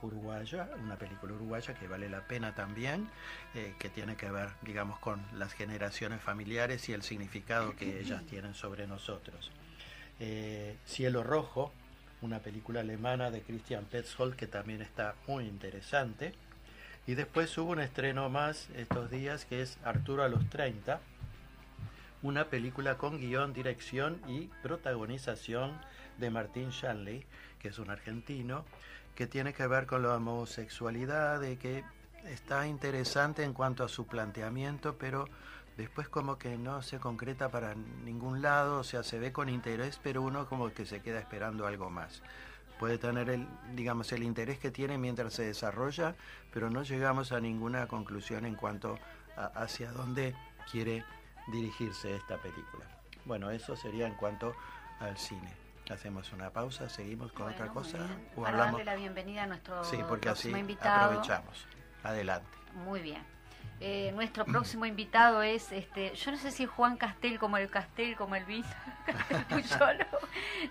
[0.04, 3.10] uruguaya, una película uruguaya que vale la pena también,
[3.56, 8.24] eh, que tiene que ver, digamos, con las generaciones familiares y el significado que ellas
[8.28, 9.52] tienen sobre nosotros.
[10.20, 11.74] Eh, Cielo Rojo,
[12.22, 16.36] una película alemana de Christian Petzold que también está muy interesante.
[17.08, 21.00] Y después hubo un estreno más estos días que es Arturo a los 30,
[22.22, 25.80] una película con guion, dirección y protagonización
[26.20, 27.26] de Martín Shanley,
[27.60, 28.66] que es un argentino,
[29.16, 31.84] que tiene que ver con la homosexualidad, y que
[32.26, 35.28] está interesante en cuanto a su planteamiento, pero
[35.78, 40.00] después como que no se concreta para ningún lado, o sea, se ve con interés,
[40.04, 42.22] pero uno como que se queda esperando algo más
[42.82, 46.16] puede tener el, digamos, el interés que tiene mientras se desarrolla,
[46.52, 48.98] pero no llegamos a ninguna conclusión en cuanto
[49.38, 50.36] a hacia dónde
[50.72, 51.06] quiere
[51.52, 52.84] dirigirse esta película.
[53.26, 54.56] Bueno, eso sería en cuanto
[55.00, 55.54] al cine.
[55.92, 57.98] Hacemos una pausa, seguimos con Bueno, otra cosa
[58.36, 58.80] o Para hablamos.
[58.80, 61.06] darle la bienvenida a nuestro Sí, porque así invitado.
[61.06, 61.68] aprovechamos.
[62.02, 62.50] Adelante.
[62.74, 63.24] Muy bien.
[63.84, 67.68] Eh, nuestro próximo invitado es, este, yo no sé si es Juan Castel como el
[67.68, 68.68] Castel, como el vino,
[69.08, 70.06] Castel Puyolo.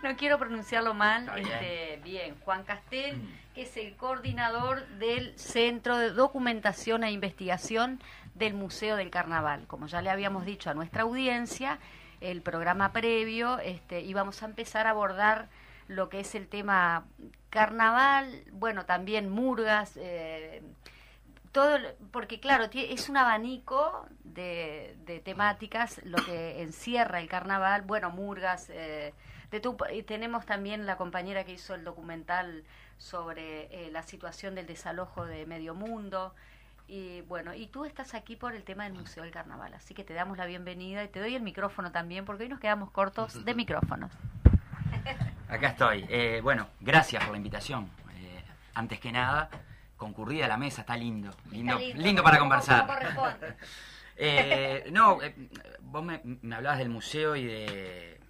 [0.05, 1.29] no quiero pronunciarlo mal.
[1.35, 1.49] Bien.
[1.49, 3.21] Este, bien, Juan Castel,
[3.53, 8.01] que es el coordinador del Centro de Documentación e Investigación
[8.37, 9.67] del Museo del Carnaval.
[9.67, 11.81] Como ya le habíamos dicho a nuestra audiencia,
[12.21, 15.49] el programa previo, este, íbamos a empezar a abordar
[15.89, 17.05] lo que es el tema
[17.51, 20.63] carnaval, bueno, también murgas, eh,
[21.53, 21.79] todo,
[22.11, 28.71] porque claro, es un abanico de, de temáticas lo que encierra el carnaval, bueno, murgas,
[28.71, 29.13] eh,
[29.51, 32.65] de tu, y tenemos también la compañera que hizo el documental
[32.99, 36.35] sobre eh, la situación del desalojo de Medio Mundo.
[36.87, 40.03] Y bueno, y tú estás aquí por el tema del Museo del Carnaval, así que
[40.03, 43.45] te damos la bienvenida y te doy el micrófono también, porque hoy nos quedamos cortos
[43.45, 44.11] de micrófonos.
[45.49, 46.05] Acá estoy.
[46.09, 47.91] Eh, bueno, gracias por la invitación.
[48.15, 48.43] Eh,
[48.75, 49.51] antes que nada,
[50.01, 51.31] concurrida la mesa, está lindo.
[51.53, 52.87] Lindo, lindo, lindo para conversar.
[52.87, 53.57] corresponde.
[54.23, 55.35] Eh, no, eh,
[55.81, 58.21] vos me, me hablabas del museo y de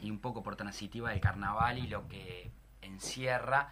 [0.00, 3.70] y un poco por transitiva del carnaval y lo que encierra.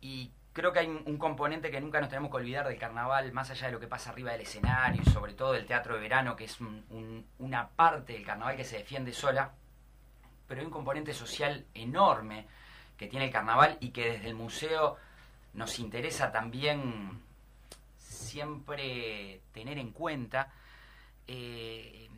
[0.00, 3.30] Y creo que hay un, un componente que nunca nos tenemos que olvidar del carnaval,
[3.32, 6.00] más allá de lo que pasa arriba del escenario y sobre todo del teatro de
[6.00, 9.52] verano, que es un- un- una parte del carnaval que se defiende sola,
[10.48, 12.48] pero hay un componente social enorme
[12.96, 14.96] que tiene el carnaval y que desde el museo
[15.56, 17.20] nos interesa también
[17.96, 20.52] siempre tener en cuenta.
[21.26, 22.08] eh,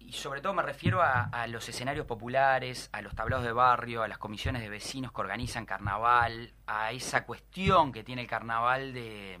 [0.00, 4.08] y sobre todo me refiero a, los escenarios populares, a los tablados de barrio, a
[4.08, 9.38] las comisiones de vecinos que organizan carnaval, a esa cuestión que tiene el carnaval de,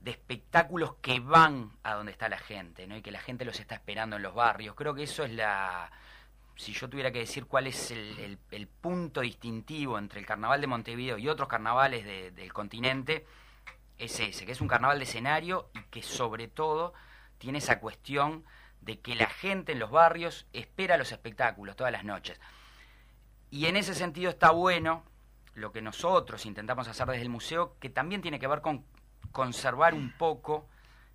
[0.00, 2.96] de espectáculos que van a donde está la gente, ¿no?
[2.96, 4.74] Y que la gente los está esperando en los barrios.
[4.74, 5.92] Creo que eso es la,
[6.56, 8.38] si yo tuviera que decir cuál es el,
[8.80, 13.26] punto distintivo entre el carnaval de Montevideo y otros carnavales de- del continente,
[13.98, 16.92] es ese, que es un carnaval de escenario y que sobre todo
[17.38, 18.44] tiene esa cuestión
[18.80, 22.40] de que la gente en los barrios espera los espectáculos todas las noches.
[23.50, 25.04] Y en ese sentido está bueno
[25.54, 28.84] lo que nosotros intentamos hacer desde el museo, que también tiene que ver con
[29.32, 30.68] conservar un poco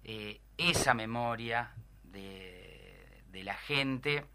[0.03, 1.73] eh, esa memoria
[2.03, 4.25] de la gente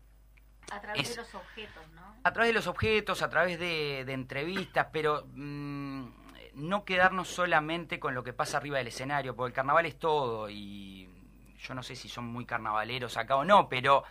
[0.74, 2.02] A través Es- de los objetos, ¿no?
[2.24, 6.06] a través de los objetos, a través de, de entrevistas, pero mm,
[6.54, 10.48] no quedarnos solamente con lo que pasa arriba del escenario, porque el carnaval es todo
[10.48, 11.08] y
[11.58, 14.04] yo no sé si son muy carnavaleros acá o no, pero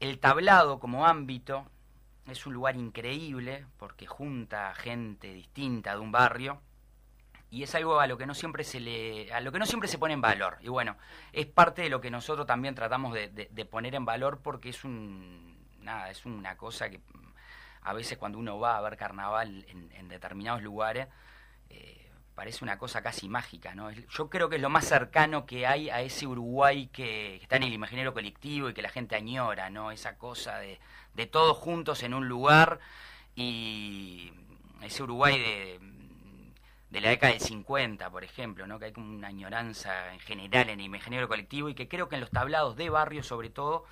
[0.00, 1.66] el tablado como ámbito
[2.26, 6.60] es un lugar increíble porque junta gente distinta de un barrio
[7.50, 9.88] y es algo a lo que no siempre se le a lo que no siempre
[9.88, 10.96] se pone en valor y bueno
[11.32, 14.70] es parte de lo que nosotros también tratamos de, de- de poner en valor porque
[14.70, 15.55] es un
[15.86, 17.32] nada es una cosa que mm,
[17.82, 21.08] a veces cuando uno va a ver carnaval en, determinados lugares
[21.70, 25.66] eh, parece una cosa casi mágica no yo creo que es lo más cercano que
[25.66, 29.70] hay a ese Uruguay que está en el imaginario colectivo y que la gente añora
[29.70, 30.78] no esa cosa de,
[31.14, 32.78] de todos juntos en un lugar
[33.34, 34.32] y
[34.82, 35.80] ese Uruguay de,
[36.90, 38.78] de la década del 50, por ejemplo, ¿no?
[38.78, 42.14] que hay como una añoranza en general en el imaginario colectivo y que creo que
[42.14, 43.84] en los tablados de barrio, sobre todo,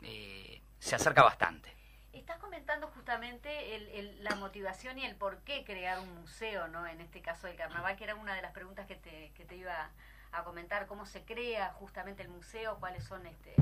[0.00, 0.51] eh,
[0.82, 1.72] se acerca bastante.
[2.12, 6.86] Estás comentando justamente el- el- la motivación y el por qué crear un museo, ¿no?
[6.88, 9.54] En este caso del carnaval, que era una de las preguntas que te, que te
[9.56, 9.90] iba
[10.32, 13.54] a comentar, cómo se crea justamente el museo, cuáles son este,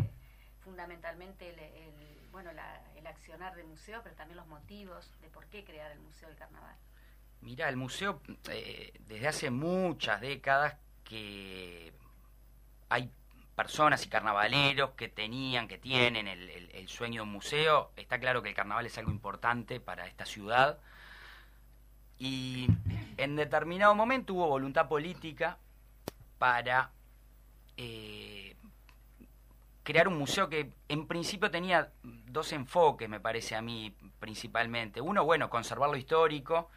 [0.65, 5.45] fundamentalmente el, el- bueno, la- el accionar del museo, pero también los motivos de por
[5.47, 6.75] qué crear el Museo del Carnaval.
[7.43, 11.93] Mira, el museo eh, desde hace muchas décadas que
[12.89, 13.11] hay
[13.55, 17.91] personas y carnavaleros que tenían, que tienen el, sueño de un museo.
[17.97, 20.79] Está claro que el carnaval es algo importante para esta ciudad.
[22.19, 22.69] Y
[23.17, 25.59] en determinado momento hubo voluntad política
[26.39, 26.91] para
[27.77, 28.57] eh,
[29.83, 35.01] crear un museo que en principio tenía dos enfoques, me parece a mí, principalmente.
[35.01, 36.71] Uno, bueno, conservar lo histórico,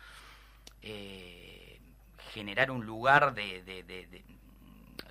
[0.81, 1.79] eh,
[2.33, 3.63] generar un lugar de-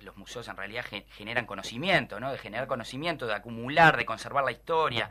[0.03, 2.31] Los museos en realidad ge- generan conocimiento, ¿no?
[2.31, 5.09] De generar conocimiento, de acumular, de conservar la historia.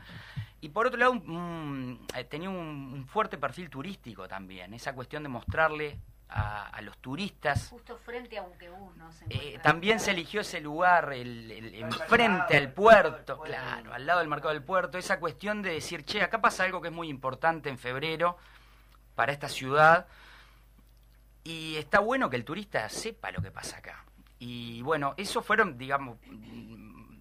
[0.60, 5.22] Y por otro lado, un- eh, tenía un, un fuerte perfil turístico también, esa cuestión
[5.24, 5.98] de mostrarle
[6.34, 9.12] a, a los turistas Justo frente a Unquebus, ¿no?
[9.12, 14.20] Se eh, también se eligió ese lugar, el, el- enfrente al puerto, claro, al lado
[14.20, 17.08] del mercado del puerto, esa cuestión de decir, che, acá pasa algo que es muy
[17.08, 18.38] importante en febrero
[19.14, 20.06] para esta ciudad
[21.44, 24.04] y está bueno que el turista sepa lo que pasa acá.
[24.44, 26.18] Y bueno, esos fueron, digamos,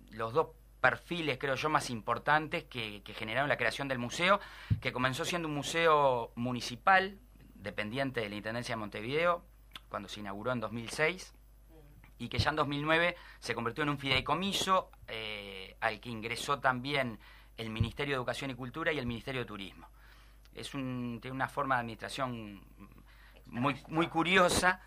[0.10, 0.48] los dos
[0.82, 4.40] perfiles, creo yo, más importantes que, que generaron la creación del museo,
[4.82, 7.20] que comenzó siendo un museo municipal,
[7.54, 9.46] dependiente de la Intendencia de Montevideo,
[9.88, 11.36] cuando se inauguró en 2006,
[12.18, 17.20] y que ya en 2009 se convirtió en un fideicomiso eh, al que ingresó también
[17.56, 19.88] el Ministerio de Educación y Cultura y el Ministerio de Turismo.
[20.56, 22.64] Es un, tiene una forma de administración
[23.46, 24.82] muy, muy curiosa,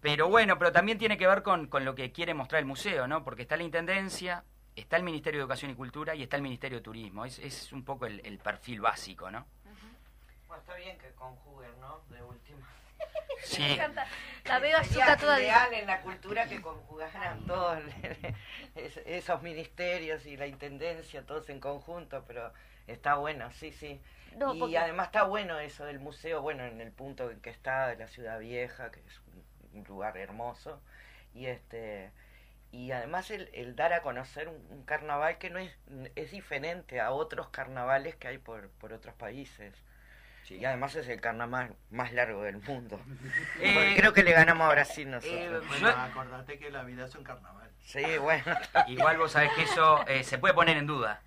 [0.00, 3.06] pero bueno, pero también tiene que ver con, con lo que quiere mostrar el museo,
[3.06, 3.22] ¿no?
[3.24, 4.44] Porque está la Intendencia,
[4.76, 7.24] está el Ministerio de Educación y Cultura y está el Ministerio de Turismo.
[7.24, 9.46] Es, es un poco el, el perfil básico, ¿no?
[10.48, 12.00] Bueno, está bien que conjuguen, ¿no?
[12.08, 12.66] De última.
[13.42, 13.62] Sí.
[13.62, 14.06] Me encanta.
[14.44, 17.78] La veo Sería azúcar toda ideal en la cultura que conjugaran todos
[18.74, 22.52] es- esos ministerios y la intendencia, todos en conjunto, pero
[22.86, 24.00] está bueno, sí, sí.
[24.36, 27.50] No, y porque- además está bueno eso del museo, bueno, en el punto en que
[27.50, 29.42] está, de la ciudad vieja, que es un,
[29.74, 30.80] un lugar hermoso,
[31.34, 32.10] y este
[32.72, 35.76] y además el, el dar a conocer un, un carnaval que no es,
[36.14, 39.74] es diferente a otros carnavales que hay por, por otros países.
[40.48, 43.00] Y además es el carnaval más largo del mundo.
[43.60, 45.40] Eh, Porque creo que le ganamos a Brasil nosotros.
[45.40, 47.69] eh, Bueno, acordate que la vida es un carnaval.
[47.84, 48.44] Sí, bueno.
[48.86, 51.20] Igual vos sabés que eso eh, se puede poner en duda.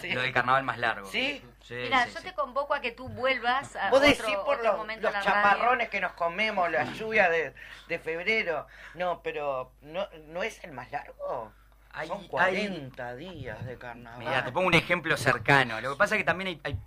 [0.00, 0.10] Sí.
[0.12, 1.06] Lo del carnaval más largo.
[1.08, 1.42] ¿Sí?
[1.62, 2.24] Sí, Mira, sí, yo sí.
[2.28, 5.22] te convoco a que tú vuelvas a Vos otro, decís por otro los, momento los
[5.22, 7.52] chaparrones que nos comemos, la lluvia de,
[7.88, 8.66] de febrero.
[8.94, 11.52] No, pero ¿no, ¿no es el más largo?
[11.92, 14.18] Hay- Son 40 días de carnaval.
[14.20, 15.80] Mira, te pongo un ejemplo cercano.
[15.80, 16.78] Lo que pasa es que también hay, hay-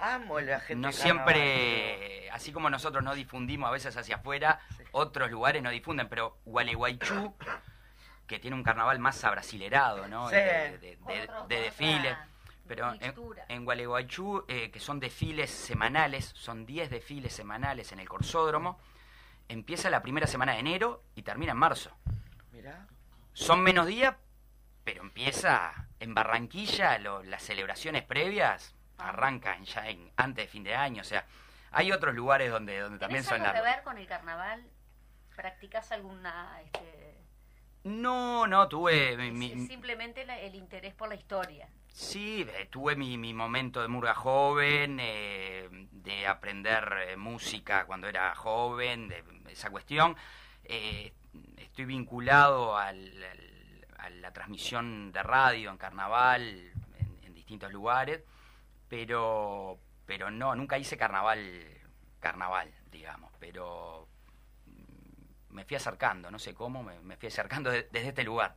[0.00, 0.92] Amo la gente no carnaval.
[0.92, 4.60] siempre, así como nosotros no difundimos a veces hacia afuera,
[4.92, 7.34] otros lugares no difunden, pero Gualeguaychú,
[8.28, 10.28] que tiene un carnaval más abrasilerado, ¿no?
[10.28, 10.36] Sí.
[10.36, 10.98] De, de-
[11.48, 12.16] desfiles.
[12.68, 13.14] Pero en,
[13.48, 18.78] en Gualeguaychú, eh, que son desfiles semanales, son 10 desfiles semanales en el Corsódromo,
[19.48, 21.96] empieza la primera semana de enero y termina en marzo.
[22.52, 22.86] Mirá.
[23.32, 24.14] Son menos días,
[24.84, 30.74] pero empieza en Barranquilla, lo- las celebraciones previas arrancan ya en, antes de fin de
[30.74, 31.24] año, o sea,
[31.70, 34.62] hay otros lugares donde, donde también ¿Tenés son algo que ver con el carnaval?
[35.36, 36.60] ¿Practicás alguna...
[36.64, 37.07] Este,
[37.88, 41.68] No, no, tuve mi, es- mi- es simplemente la- el interés por la historia?
[41.88, 48.06] sí, eh, tuve mi, mi momento de murga joven, eh, de aprender eh, música cuando
[48.08, 50.16] era joven, de esa cuestión.
[50.64, 51.12] Eh,
[51.56, 56.42] estoy vinculado al- al- a la transmisión de radio en carnaval,
[57.00, 58.22] en, en distintos lugares,
[58.88, 61.40] pero, pero no, nunca hice carnaval,
[62.20, 64.06] carnaval, digamos, pero
[65.58, 68.54] me fui acercando, no sé cómo, me, me fui acercando de- desde este lugar.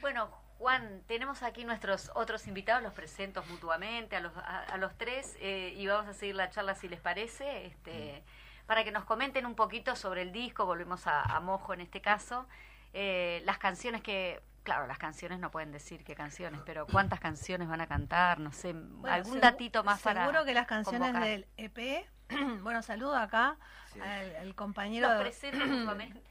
[0.00, 0.28] Bueno,
[0.58, 5.36] Juan, tenemos aquí nuestros otros invitados, los presento mutuamente a los, a, a los tres
[5.40, 8.22] eh, y vamos a seguir la charla si les parece, este,
[8.66, 12.00] para que nos comenten un poquito sobre el disco, volvemos a, a Mojo en este
[12.00, 12.46] caso,
[12.92, 17.68] eh, las canciones que, claro, las canciones no pueden decir qué canciones, pero cuántas canciones
[17.68, 20.22] van a cantar, no sé, Bueno, algún datito más para...
[20.24, 21.28] Seguro que las canciones convocar.
[21.28, 22.06] del EP.
[22.62, 23.56] bueno, saludo acá
[24.02, 25.08] al, al compañero.
[25.20, 25.58] Presento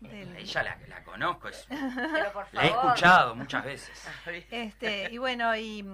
[0.01, 2.85] del- Ella la, la conozco, es- Pero por la he favor.
[2.87, 4.07] escuchado muchas veces.
[4.51, 5.85] Este, y bueno, y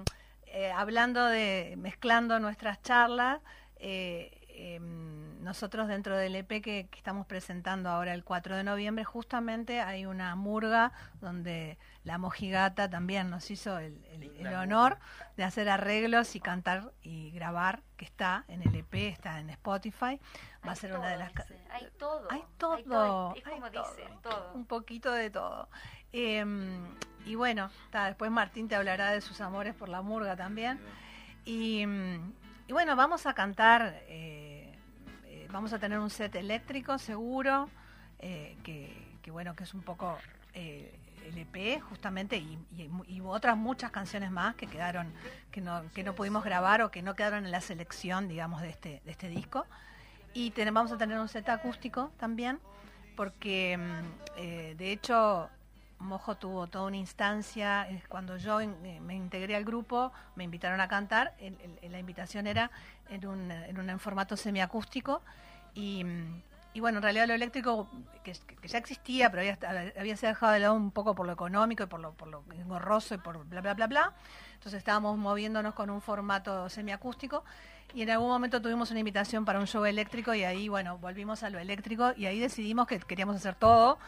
[0.48, 3.40] eh, hablando de, mezclando nuestras charlas,
[3.78, 4.41] eh,
[4.76, 9.82] em, nosotros dentro del EP que, que estamos presentando ahora el 4 de noviembre, justamente
[9.82, 14.98] hay una murga donde la mojigata también nos hizo el, el- el Linda honor
[15.38, 20.20] de hacer arreglos y cantar y grabar, que está en el EP, está en Spotify.
[20.66, 21.32] Va a Hay ser una de las...
[21.72, 22.28] Hay todo.
[22.30, 24.52] Hay todo, Es hay como todo, dice, todo.
[24.54, 25.70] un poquito de todo.
[26.14, 26.46] Eh,
[27.26, 30.80] y bueno, ta, después Martín te hablará de sus amores por la murga también.
[31.46, 32.34] Y, mm,
[32.68, 34.51] y bueno, vamos a cantar, eh,
[35.52, 37.70] vamos a tener un set eléctrico seguro,
[38.20, 38.92] eh, que,
[39.22, 40.18] que bueno, que es un poco
[40.54, 40.94] eh,
[41.26, 42.58] el EP justamente y,
[43.24, 45.12] otras muchas canciones más que quedaron,
[45.52, 48.70] que no, que no pudimos grabar o que no quedaron en la selección, digamos, de
[48.70, 49.66] este, de este disco.
[50.34, 52.60] Y ten- vamos a tener un set acústico también,
[53.16, 55.50] porque mm, eh, de hecho
[56.02, 58.68] Mojo tuvo toda una instancia, eh, cuando yo eh,
[59.02, 61.34] me integré al grupo, me invitaron a cantar,
[61.90, 62.72] la invitación era
[63.10, 65.22] en un, en un formato semiacústico
[65.74, 66.04] y,
[66.74, 67.90] y bueno, en realidad lo eléctrico,
[68.24, 71.34] que, que ya existía, pero había, había sido dejado de lado un poco por lo
[71.34, 74.14] económico y por lo, por lo engorroso y por bla, bla, bla, bla.
[74.54, 77.44] Entonces estábamos moviéndonos con un formato semiacústico
[77.94, 81.44] y en algún momento tuvimos una invitación para un show eléctrico y ahí, bueno, volvimos
[81.44, 84.00] a lo eléctrico y ahí decidimos que queríamos hacer todo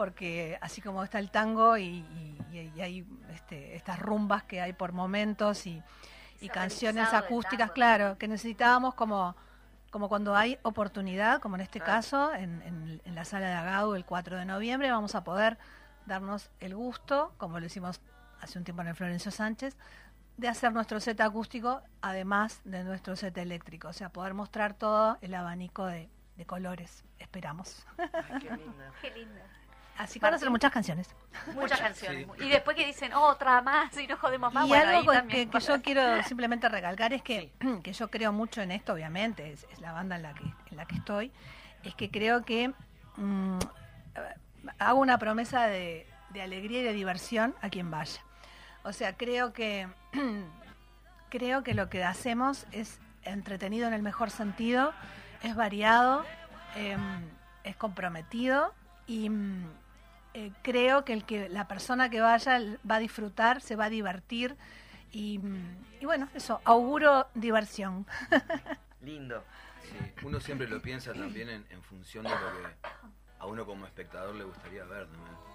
[0.00, 4.72] porque así como está el tango y, y- y hay este, estas rumbas que hay
[4.72, 5.82] por momentos y,
[6.50, 9.36] canciones acústicas, claro, que necesitábamos como,
[9.90, 11.92] como cuando hay oportunidad, como en este Claro.
[11.92, 15.58] caso, en, en- en la sala de Agau el 4 de noviembre, vamos a poder
[16.06, 18.00] darnos el gusto, como lo hicimos
[18.40, 19.76] hace un tiempo en el Florencio Sánchez,
[20.38, 25.18] de hacer nuestro set acústico, además de nuestro set eléctrico, o sea, poder mostrar todo
[25.20, 27.86] el abanico de, de colores, esperamos.
[27.98, 28.84] Ay, qué lindo.
[29.02, 29.40] Qué lindo.
[29.98, 30.52] Así que van a ser Martín.
[30.52, 31.08] muchas canciones.
[31.54, 32.26] Muchas canciones.
[32.38, 35.18] Y después que dicen otra más y no jodemos más, y bueno, ahí algo que,
[35.18, 39.52] también que yo quiero simplemente recalcar es que, que yo creo mucho en esto, obviamente,
[39.52, 41.32] es, es la banda en la que, en la que estoy,
[41.82, 42.72] es que creo que
[43.16, 43.58] mm,
[44.78, 48.22] hago una promesa de, de alegría y de diversión a quien vaya.
[48.82, 49.88] O sea, creo que
[51.30, 54.92] creo que lo que hacemos es entretenido en el mejor sentido,
[55.42, 56.24] es variado,
[56.76, 56.96] eh,
[57.64, 58.72] es comprometido
[59.06, 59.66] y mm,
[60.34, 63.90] eh, creo que el que la persona que vaya va a disfrutar, se va a
[63.90, 64.56] divertir
[65.12, 68.06] y, mm, y bueno, eso, auguro diversión.
[69.02, 69.42] Lindo.
[69.82, 72.88] Sí, uno siempre lo piensa también en, en función de lo que
[73.38, 75.50] a uno como espectador le gustaría ver también.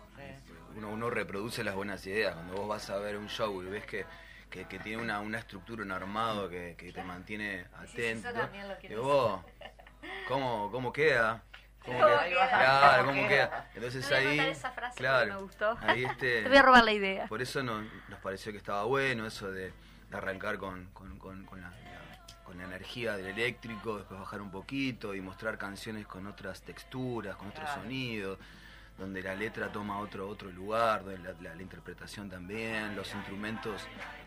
[0.75, 2.33] Uno, uno reproduce las buenas ideas.
[2.33, 4.05] Cuando vos vas a ver un show y ves que,
[4.49, 8.77] que, que tiene una, una estructura, un armado que, que te mantiene atento, también lo
[8.77, 9.41] quiero y vos,
[10.27, 11.43] ¿cómo, cómo queda?
[11.85, 12.25] ¿Cómo ¿Cómo queda?
[12.27, 12.49] queda?
[12.49, 13.69] Claro, ¿Cómo ¿cómo queda?
[13.75, 15.77] Entonces Te voy a ahí, esa frase claro, me gustó.
[15.81, 17.27] ahí este, Te voy a robar la idea.
[17.27, 19.71] Por eso nos, nos pareció que estaba bueno eso de,
[20.09, 21.75] de arrancar con, con, con- con la, la-
[22.43, 27.35] con la energía del eléctrico, después bajar un poquito y mostrar canciones con otras texturas,
[27.37, 27.81] con otros Claro.
[27.81, 28.37] sonidos,
[28.99, 33.81] donde la letra toma otro, otro lugar, donde la, la- la interpretación también, los instrumentos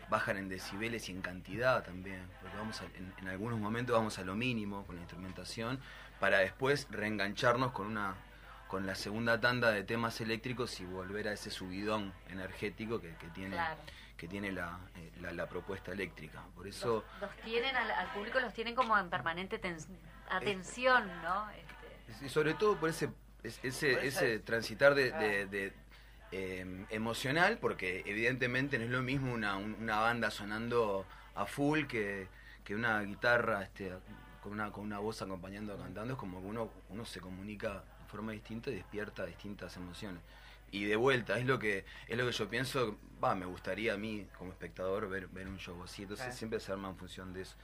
[0.09, 4.17] bajan en decibeles y en cantidad también, porque vamos a- en, en algunos momentos vamos
[4.19, 5.79] a lo mínimo con la instrumentación
[6.19, 8.15] para después reengancharnos con una
[8.67, 13.27] con la segunda tanda de temas eléctricos y volver a ese subidón energético que, que
[13.29, 13.79] tiene Claro.
[14.15, 16.43] que tiene la, eh, la, la propuesta eléctrica.
[16.53, 19.59] Por eso Los tienen al, al público los tienen como en permanente
[20.29, 21.49] atención, ¿no?
[21.51, 23.09] Este, y sobre todo por ese
[23.43, 25.73] es- ese, Por ese transitar de, de- de,
[26.31, 31.85] eh, emocional porque evidentemente no es lo mismo una, un- una banda sonando a full
[31.87, 32.27] que,
[32.63, 33.93] que una guitarra este,
[34.49, 38.05] con una con una voz acompañando cantando es como que uno uno se comunica de
[38.09, 40.21] forma distinta y despierta distintas emociones
[40.71, 43.97] y de vuelta es lo que es lo que yo pienso va me gustaría a
[43.97, 46.37] mí como espectador ver ver un show así entonces Claro.
[46.37, 47.55] siempre se arma en función de eso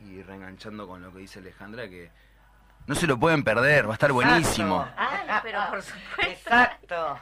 [0.00, 2.10] y reenganchando con lo que dice Alejandra que
[2.86, 4.86] no se lo pueden perder, va a estar buenísimo.
[4.94, 6.20] Ay, pero por supuesto.
[6.28, 7.18] Exacto.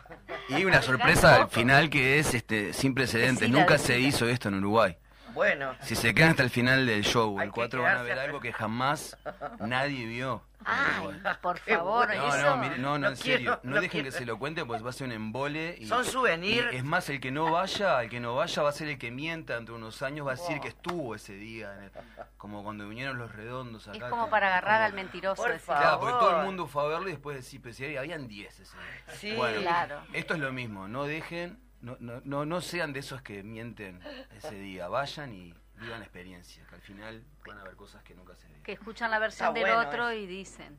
[0.48, 3.48] Y una sorpresa al final que es este sin precedentes.
[3.48, 4.96] Nunca se hizo esto en Uruguay.
[5.34, 5.74] Bueno.
[5.82, 8.18] Si se quedan hasta el final del show, Hay el que 4 van a ver
[8.18, 9.16] algo que jamás
[9.60, 10.42] nadie vio.
[10.64, 12.14] Ay, por favor.
[12.14, 12.50] No, eso.
[12.50, 13.60] no, mire, no, no, No en quiero, serio.
[13.64, 15.74] No, no dejen que se lo cuente, pues va a ser un embole.
[15.76, 16.68] Y, Son souvenir.
[16.72, 18.96] y es más, el que no vaya, el que no vaya va a ser el
[18.98, 20.60] que mienta entre unos años, va a decir Wow.
[20.62, 21.74] que estuvo ese día.
[21.76, 21.90] en el-
[22.36, 23.96] como cuando vinieron los redondos acá.
[23.98, 25.42] Es como que- para agarrar como- al mentiroso.
[25.42, 25.82] Por favor.
[25.82, 28.28] Claro, porque todo el mundo fue a verlo y después decir, pero si había- habían
[28.28, 29.14] 10 ese día.
[29.16, 29.34] Sí.
[29.36, 30.00] Bueno, Claro.
[30.12, 34.00] esto es lo mismo, no dejen, no, no, no, no sean de esos que mienten
[34.36, 38.14] ese día, vayan y vivan la experiencia, que al final van a ver cosas que
[38.14, 38.62] nunca se ven.
[38.62, 40.18] Que escuchan la versión Está del bueno otro eso.
[40.20, 40.78] y dicen.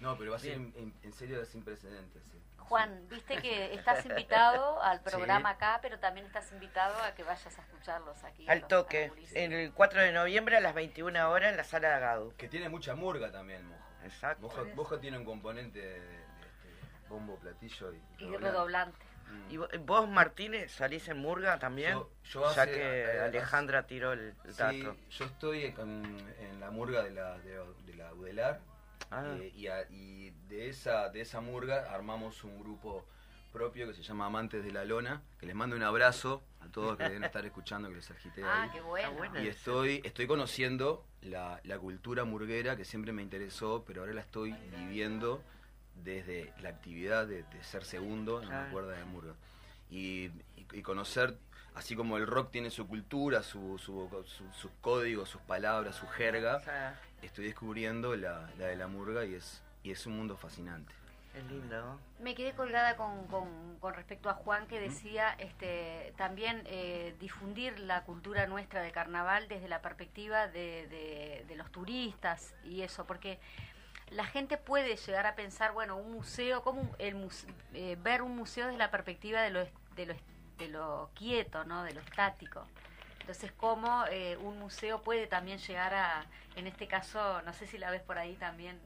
[0.00, 2.22] No, pero va a ser en, en- en serio sin precedentes.
[2.24, 2.40] sí.
[2.58, 5.04] Juan, viste que estás invitado al Sí.
[5.04, 8.48] programa acá, pero también estás invitado a que vayas a escucharlos aquí.
[8.48, 9.08] Al los- toque.
[9.10, 9.36] gurises.
[9.36, 12.32] El 4 de noviembre a las 21 horas en la sala de Agadu.
[12.38, 13.80] Que tiene mucha murga también, Mojo.
[14.04, 14.42] Exacto.
[14.42, 19.04] Mojo, Mojo tiene un componente de, de- de este bombo, platillo y, Y redoblante.
[19.50, 21.92] ¿Y vo- vos, Martínez, salís en Murga también?
[21.92, 24.96] Yo- yo ya que hace- Alejandra tiró el, el Sí, dato.
[25.10, 26.04] yo estoy en,
[26.40, 28.60] en la murga de la, de, de la Udelar
[29.10, 29.34] Ah.
[29.38, 33.04] eh, y, a- y de esa de esa murga armamos un grupo
[33.52, 36.96] propio que se llama Amantes de la Lona, que les mando un abrazo a todos
[36.96, 38.70] que deben estar escuchando, que les agité Ah, ahí.
[38.72, 39.40] qué bueno.
[39.40, 44.22] Y estoy, estoy conociendo la, la cultura murguera que siempre me interesó, pero ahora la
[44.22, 45.40] estoy viviendo
[46.02, 48.72] desde la actividad de, de ser segundo en la Claro.
[48.72, 49.34] cuerda de murga.
[49.90, 50.26] Y,
[50.56, 51.36] y- y conocer,
[51.74, 56.06] así como el rock tiene su cultura, su, su- su- sus códigos, sus palabras, su
[56.08, 60.16] jerga, O sea, estoy descubriendo la, la de la murga y es, y es un
[60.16, 60.92] mundo fascinante.
[61.34, 61.76] es lindo.
[61.80, 61.98] ¿no?
[62.20, 67.78] Me quedé colgada con, con- con respecto a Juan que decía este, también eh, difundir
[67.80, 73.04] la cultura nuestra de carnaval desde la perspectiva de, de- de los turistas y eso,
[73.04, 73.38] porque
[74.10, 77.28] la gente puede llegar a pensar, bueno, un museo, como el
[77.72, 80.14] eh, ver un museo desde la perspectiva de lo, de lo,
[80.58, 81.82] de lo quieto, ¿no?
[81.82, 82.66] de lo estático.
[83.20, 86.26] Entonces, cómo eh, un museo puede también llegar a,
[86.56, 88.78] en este caso, no sé si la ves por ahí también,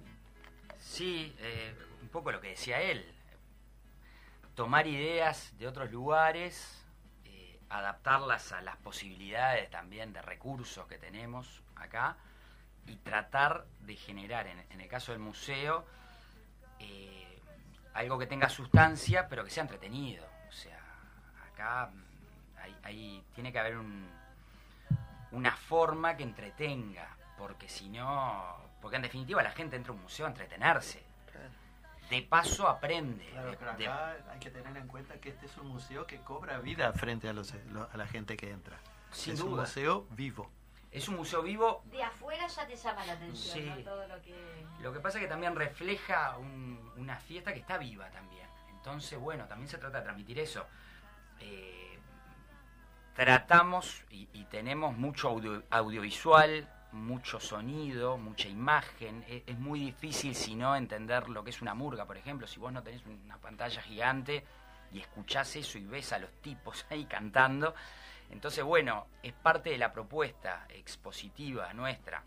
[0.78, 3.04] Sí, eh, un poco lo que decía él.
[4.54, 6.84] Tomar ideas de otros lugares,
[7.24, 12.16] eh, adaptarlas a las posibilidades también de recursos que tenemos acá
[12.88, 15.84] y tratar de generar, en, en el caso del museo,
[16.78, 17.40] eh,
[17.94, 20.24] algo que tenga sustancia pero que sea entretenido.
[20.48, 20.78] O sea,
[21.52, 24.08] acá mm, hay, hay- tiene que haber un,
[25.32, 30.02] una forma que entretenga, porque si no, porque en definitiva la gente entra a un
[30.02, 31.06] museo a entretenerse.
[32.10, 33.28] De paso aprende.
[33.32, 36.16] Claro, pero de- acá hay que tener en cuenta que este es un museo que
[36.22, 38.78] cobra vida frente a, los, a la gente que entra.
[39.12, 40.50] Sin es un museo vivo.
[40.90, 41.82] Es un museo vivo.
[41.86, 43.62] de afuera ya te llama la atención, Sí.
[43.64, 43.76] ¿no?
[43.84, 44.66] Todo lo que...
[44.80, 48.46] Lo que pasa es que también refleja un- una fiesta que está viva también.
[48.70, 50.66] Entonces, bueno, también se trata de transmitir eso.
[51.40, 51.98] Eh,
[53.14, 59.22] tratamos y, y tenemos mucho audio- audiovisual mucho sonido, mucha imagen.
[59.28, 62.46] E- Es, muy difícil si no entender lo que es una murga, por ejemplo.
[62.46, 64.42] Si vos no tenés una pantalla gigante
[64.92, 67.74] y escuchás eso y ves a los tipos ahí cantando.
[68.30, 72.24] Entonces, bueno, es parte de la propuesta expositiva nuestra.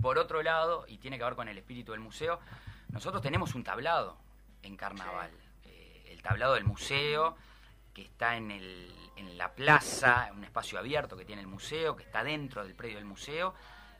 [0.00, 2.40] Por otro lado, y tiene que ver con el espíritu del museo,
[2.88, 4.18] nosotros tenemos un tablado
[4.62, 5.30] en carnaval.
[5.64, 7.36] Eh, el tablado del museo,
[7.92, 12.02] que está en, el, en la plaza, un espacio abierto que tiene el museo, que
[12.02, 13.54] está dentro del predio del museo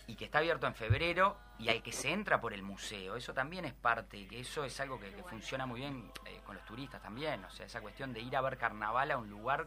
[0.07, 3.17] y que está abierto en febrero y al que se entra por el museo.
[3.17, 6.57] Eso también es parte, que eso es algo que, que funciona muy bien eh, con
[6.57, 7.45] los turistas también.
[7.45, 9.67] O sea, esa cuestión de ir a ver carnaval a un lugar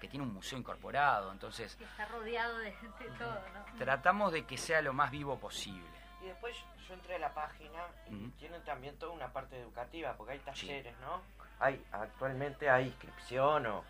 [0.00, 1.30] que tiene un museo incorporado.
[1.30, 3.78] Entonces, Está rodeado de, de todo, ¿no?
[3.78, 5.86] tratamos de que sea lo más vivo posible.
[6.22, 6.56] Y después
[6.88, 7.80] yo entré a la página
[8.10, 11.22] y tienen también toda una parte educativa, porque hay talleres, ¿no?
[11.60, 13.84] Hay, actualmente hay inscripción o,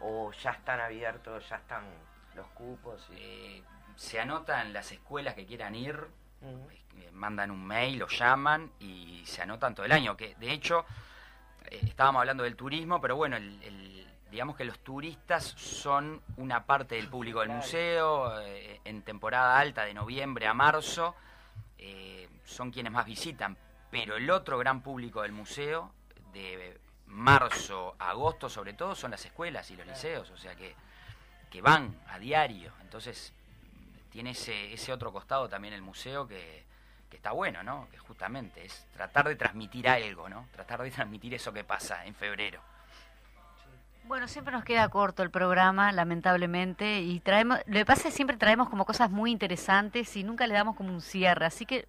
[0.00, 1.84] o ya están abiertos, ya están
[2.34, 3.06] los cupos.
[3.10, 3.14] Y...
[3.18, 3.62] Eh,
[3.96, 6.06] se anotan las escuelas que quieran ir,
[6.42, 10.16] eh, mandan un mail, lo llaman y se anotan todo el año.
[10.16, 10.84] Que de hecho,
[11.64, 13.95] eh, estábamos hablando del turismo, pero bueno, el- el-
[14.36, 18.38] digamos que los turistas son una parte del público del museo.
[18.42, 21.14] eh, en temporada alta, de noviembre a marzo,
[21.78, 23.56] eh, son quienes más visitan.
[23.90, 25.90] Pero el otro gran público del museo,
[26.34, 30.28] de marzo a agosto sobre todo, son las escuelas y los liceos.
[30.28, 30.74] O sea que,
[31.48, 32.74] que van a diario.
[32.82, 33.32] Entonces,
[34.10, 36.62] tiene ese, ese otro costado también el museo que,
[37.08, 37.88] que está bueno, ¿no?
[37.90, 40.46] Que justamente es tratar de transmitir algo, ¿no?
[40.52, 42.75] Tratar de transmitir eso que pasa en febrero.
[44.06, 48.16] Bueno, siempre nos queda corto el programa, lamentablemente, y traemos, lo que pasa es que
[48.16, 51.88] siempre traemos como cosas muy interesantes y nunca le damos como un cierre, así que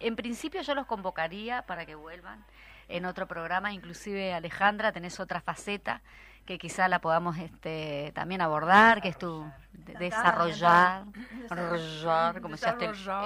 [0.00, 2.44] en principio yo los convocaría para que vuelvan
[2.88, 6.02] en otro programa, inclusive Alejandra, tenés otra faceta
[6.44, 11.04] que quizá la podamos este, también abordar, que es tu de- desarrollar,
[11.40, 12.72] desarrollar, como decía.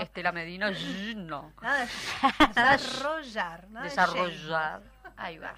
[0.03, 0.71] Estela Medina,
[1.17, 1.87] no, Nada de
[2.55, 4.83] desarrollar, nada de desarrollar,
[5.17, 5.55] ahí va.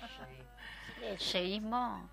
[1.03, 2.09] El yeísmo.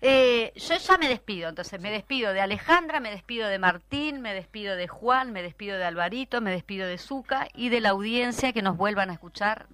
[0.00, 4.32] Eh, yo ya me despido, entonces me despido de Alejandra, me despido de Martín, me
[4.32, 8.52] despido de Juan, me despido de Alvarito, me despido de Zuca y de la audiencia
[8.52, 9.66] que nos vuelvan a escuchar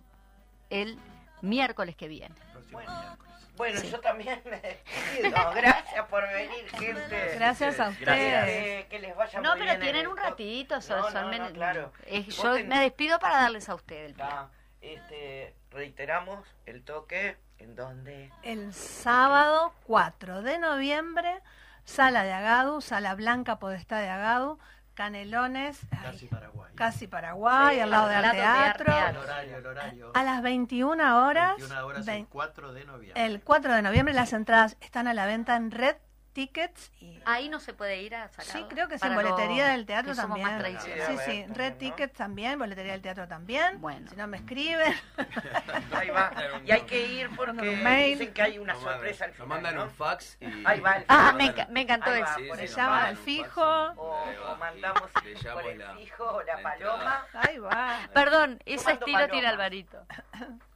[0.70, 0.98] el
[1.42, 2.34] miércoles que viene.
[2.72, 3.16] Bueno,
[3.56, 5.30] bueno, yo también me despido.
[5.54, 7.32] Gracias por venir, gente.
[7.34, 8.86] Gracias a ustedes.
[8.86, 11.28] que les vaya No, muy pero bien tienen un to- ratito, son, No, son no,
[11.28, 11.92] men- no, claro.
[12.06, 14.24] es- Vos yo ten- me despido para darles a usted el pie.
[14.24, 14.48] Está,
[14.80, 21.40] este, reiteramos el toque en donde El sábado 4 de noviembre,
[21.84, 24.58] Sala de Agadu, Sala Blanca Podestá de Agadu,
[24.94, 26.72] Canelones, ay, Casi Paraguay.
[26.76, 28.92] casi Paraguay, Sí, al lado del de teatro.
[28.92, 30.10] Arte El horario, el horario.
[30.14, 33.26] A las 21 horas, 21 horas el 4 de noviembre.
[33.26, 35.96] el 4 de noviembre, las entradas están a la venta en Red
[36.34, 38.44] Tickets y Ahí no se puede ir a sacar.
[38.44, 40.46] Sí, creo que sí, en boletería del teatro también.
[40.46, 41.78] Más Sí, sí, También, Red ¿no?
[41.78, 43.80] Tickets también, boletería del teatro también.
[43.80, 44.10] Bueno.
[44.10, 44.92] Si no me escriben,
[45.92, 46.32] ahí va.
[46.64, 48.18] Y hay que ir porque mail.
[48.18, 49.48] dicen que hay una Nos sorpresa al nos final.
[49.48, 49.84] mandan ¿no?
[49.84, 50.44] un fax y...
[50.66, 51.34] Ahí va el Ah, fax.
[51.36, 52.26] me, enca- me encantó eso.
[52.36, 53.62] Sí, por sí, nos llaman al fijo.
[53.96, 57.26] O, o mandamos le por llamo el la- fijo la la paloma.
[57.34, 57.98] Ahí va.
[58.12, 59.52] Perdón, ese estilo tiene palomas.
[59.52, 60.06] Alvarito.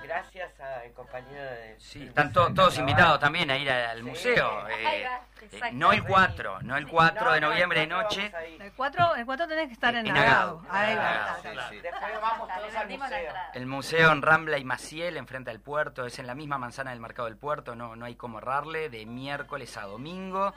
[0.07, 1.77] Gracias al compañero de.
[1.79, 4.03] Sí, están to- todos invitados también a ir al Sí.
[4.05, 4.69] museo.
[4.69, 5.21] eh, Ahí va,
[5.69, 8.33] eh, no el 4, no el 4 No, de no, noviembre de noche.
[8.61, 10.63] El 4, el 4 tenés que estar en, En Agado.
[10.69, 10.71] Agado.
[10.71, 11.37] Ahí va.
[11.71, 13.33] Después vamos todos al museo.
[13.55, 17.01] El museo en Rambla y Maciel, enfrente al puerto, es en la misma manzana del
[17.01, 20.55] mercado del puerto, no, no hay como errarle, de miércoles a domingo,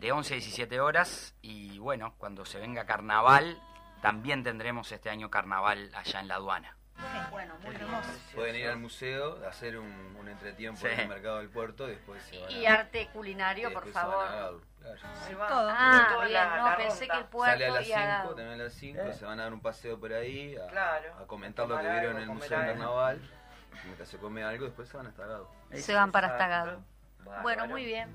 [0.00, 1.34] de 11 a 17 horas.
[1.42, 3.60] Y bueno, cuando se venga carnaval,
[4.00, 6.76] también tendremos este año carnaval allá en la aduana.
[7.30, 7.74] Bueno, muy.
[7.74, 8.08] Hermoso.
[8.34, 10.86] Pueden ir al museo, hacer un, un entretiempo Sí.
[10.88, 12.52] en el mercado del puerto y después se van a...
[12.52, 14.60] Y arte culinario, y por después se van a favor.
[14.80, 14.98] Claro.
[15.26, 15.48] Ahí va.
[15.48, 15.68] Todo.
[15.70, 17.18] Ah, Toda bien, la- no, la pensé que ronda.
[17.18, 18.22] el puerto Sale a las y Agado.
[18.22, 19.12] 5, también a las 5, Eh.
[19.14, 21.14] se van a dar un paseo por ahí, a, Claro.
[21.20, 22.70] a comentar lo que Tomar vieron en el comer Museo algo.
[22.72, 23.20] Carnaval.
[23.84, 25.46] Mientras se come algo, después se van hasta Gadu.
[25.74, 26.82] Se van para Exacto.
[27.24, 27.42] Bárbaro.
[27.42, 28.08] Bueno, muy bien.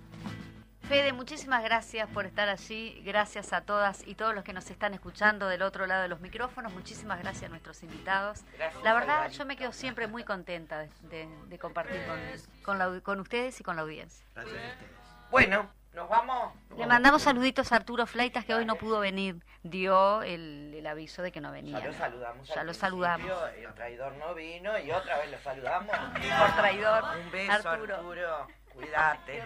[0.87, 3.01] Fede, muchísimas gracias por estar allí.
[3.03, 6.19] Gracias a todas y todos los que nos están escuchando del otro lado de los
[6.21, 6.71] micrófonos.
[6.73, 8.43] Muchísimas gracias a nuestros invitados.
[8.55, 12.19] Gracias, La verdad, yo me quedo siempre muy contenta de, de- de compartir con,
[12.63, 14.23] con, la- con ustedes y con la audiencia.
[14.35, 14.91] Gracias a ustedes.
[15.31, 16.53] Bueno, nos vamos.
[16.77, 19.43] Le mandamos saluditos a Arturo Flaitas, que hoy no pudo venir.
[19.63, 21.79] Dio el, el aviso de que no venía.
[21.79, 22.47] Ya lo saludamos.
[22.47, 23.31] Ya lo saludamos.
[23.57, 25.95] El traidor no vino y otra vez lo saludamos.
[25.97, 27.95] Por traidor, Un beso, Arturo.
[27.95, 28.47] Arturo.
[28.75, 29.45] Cuídate.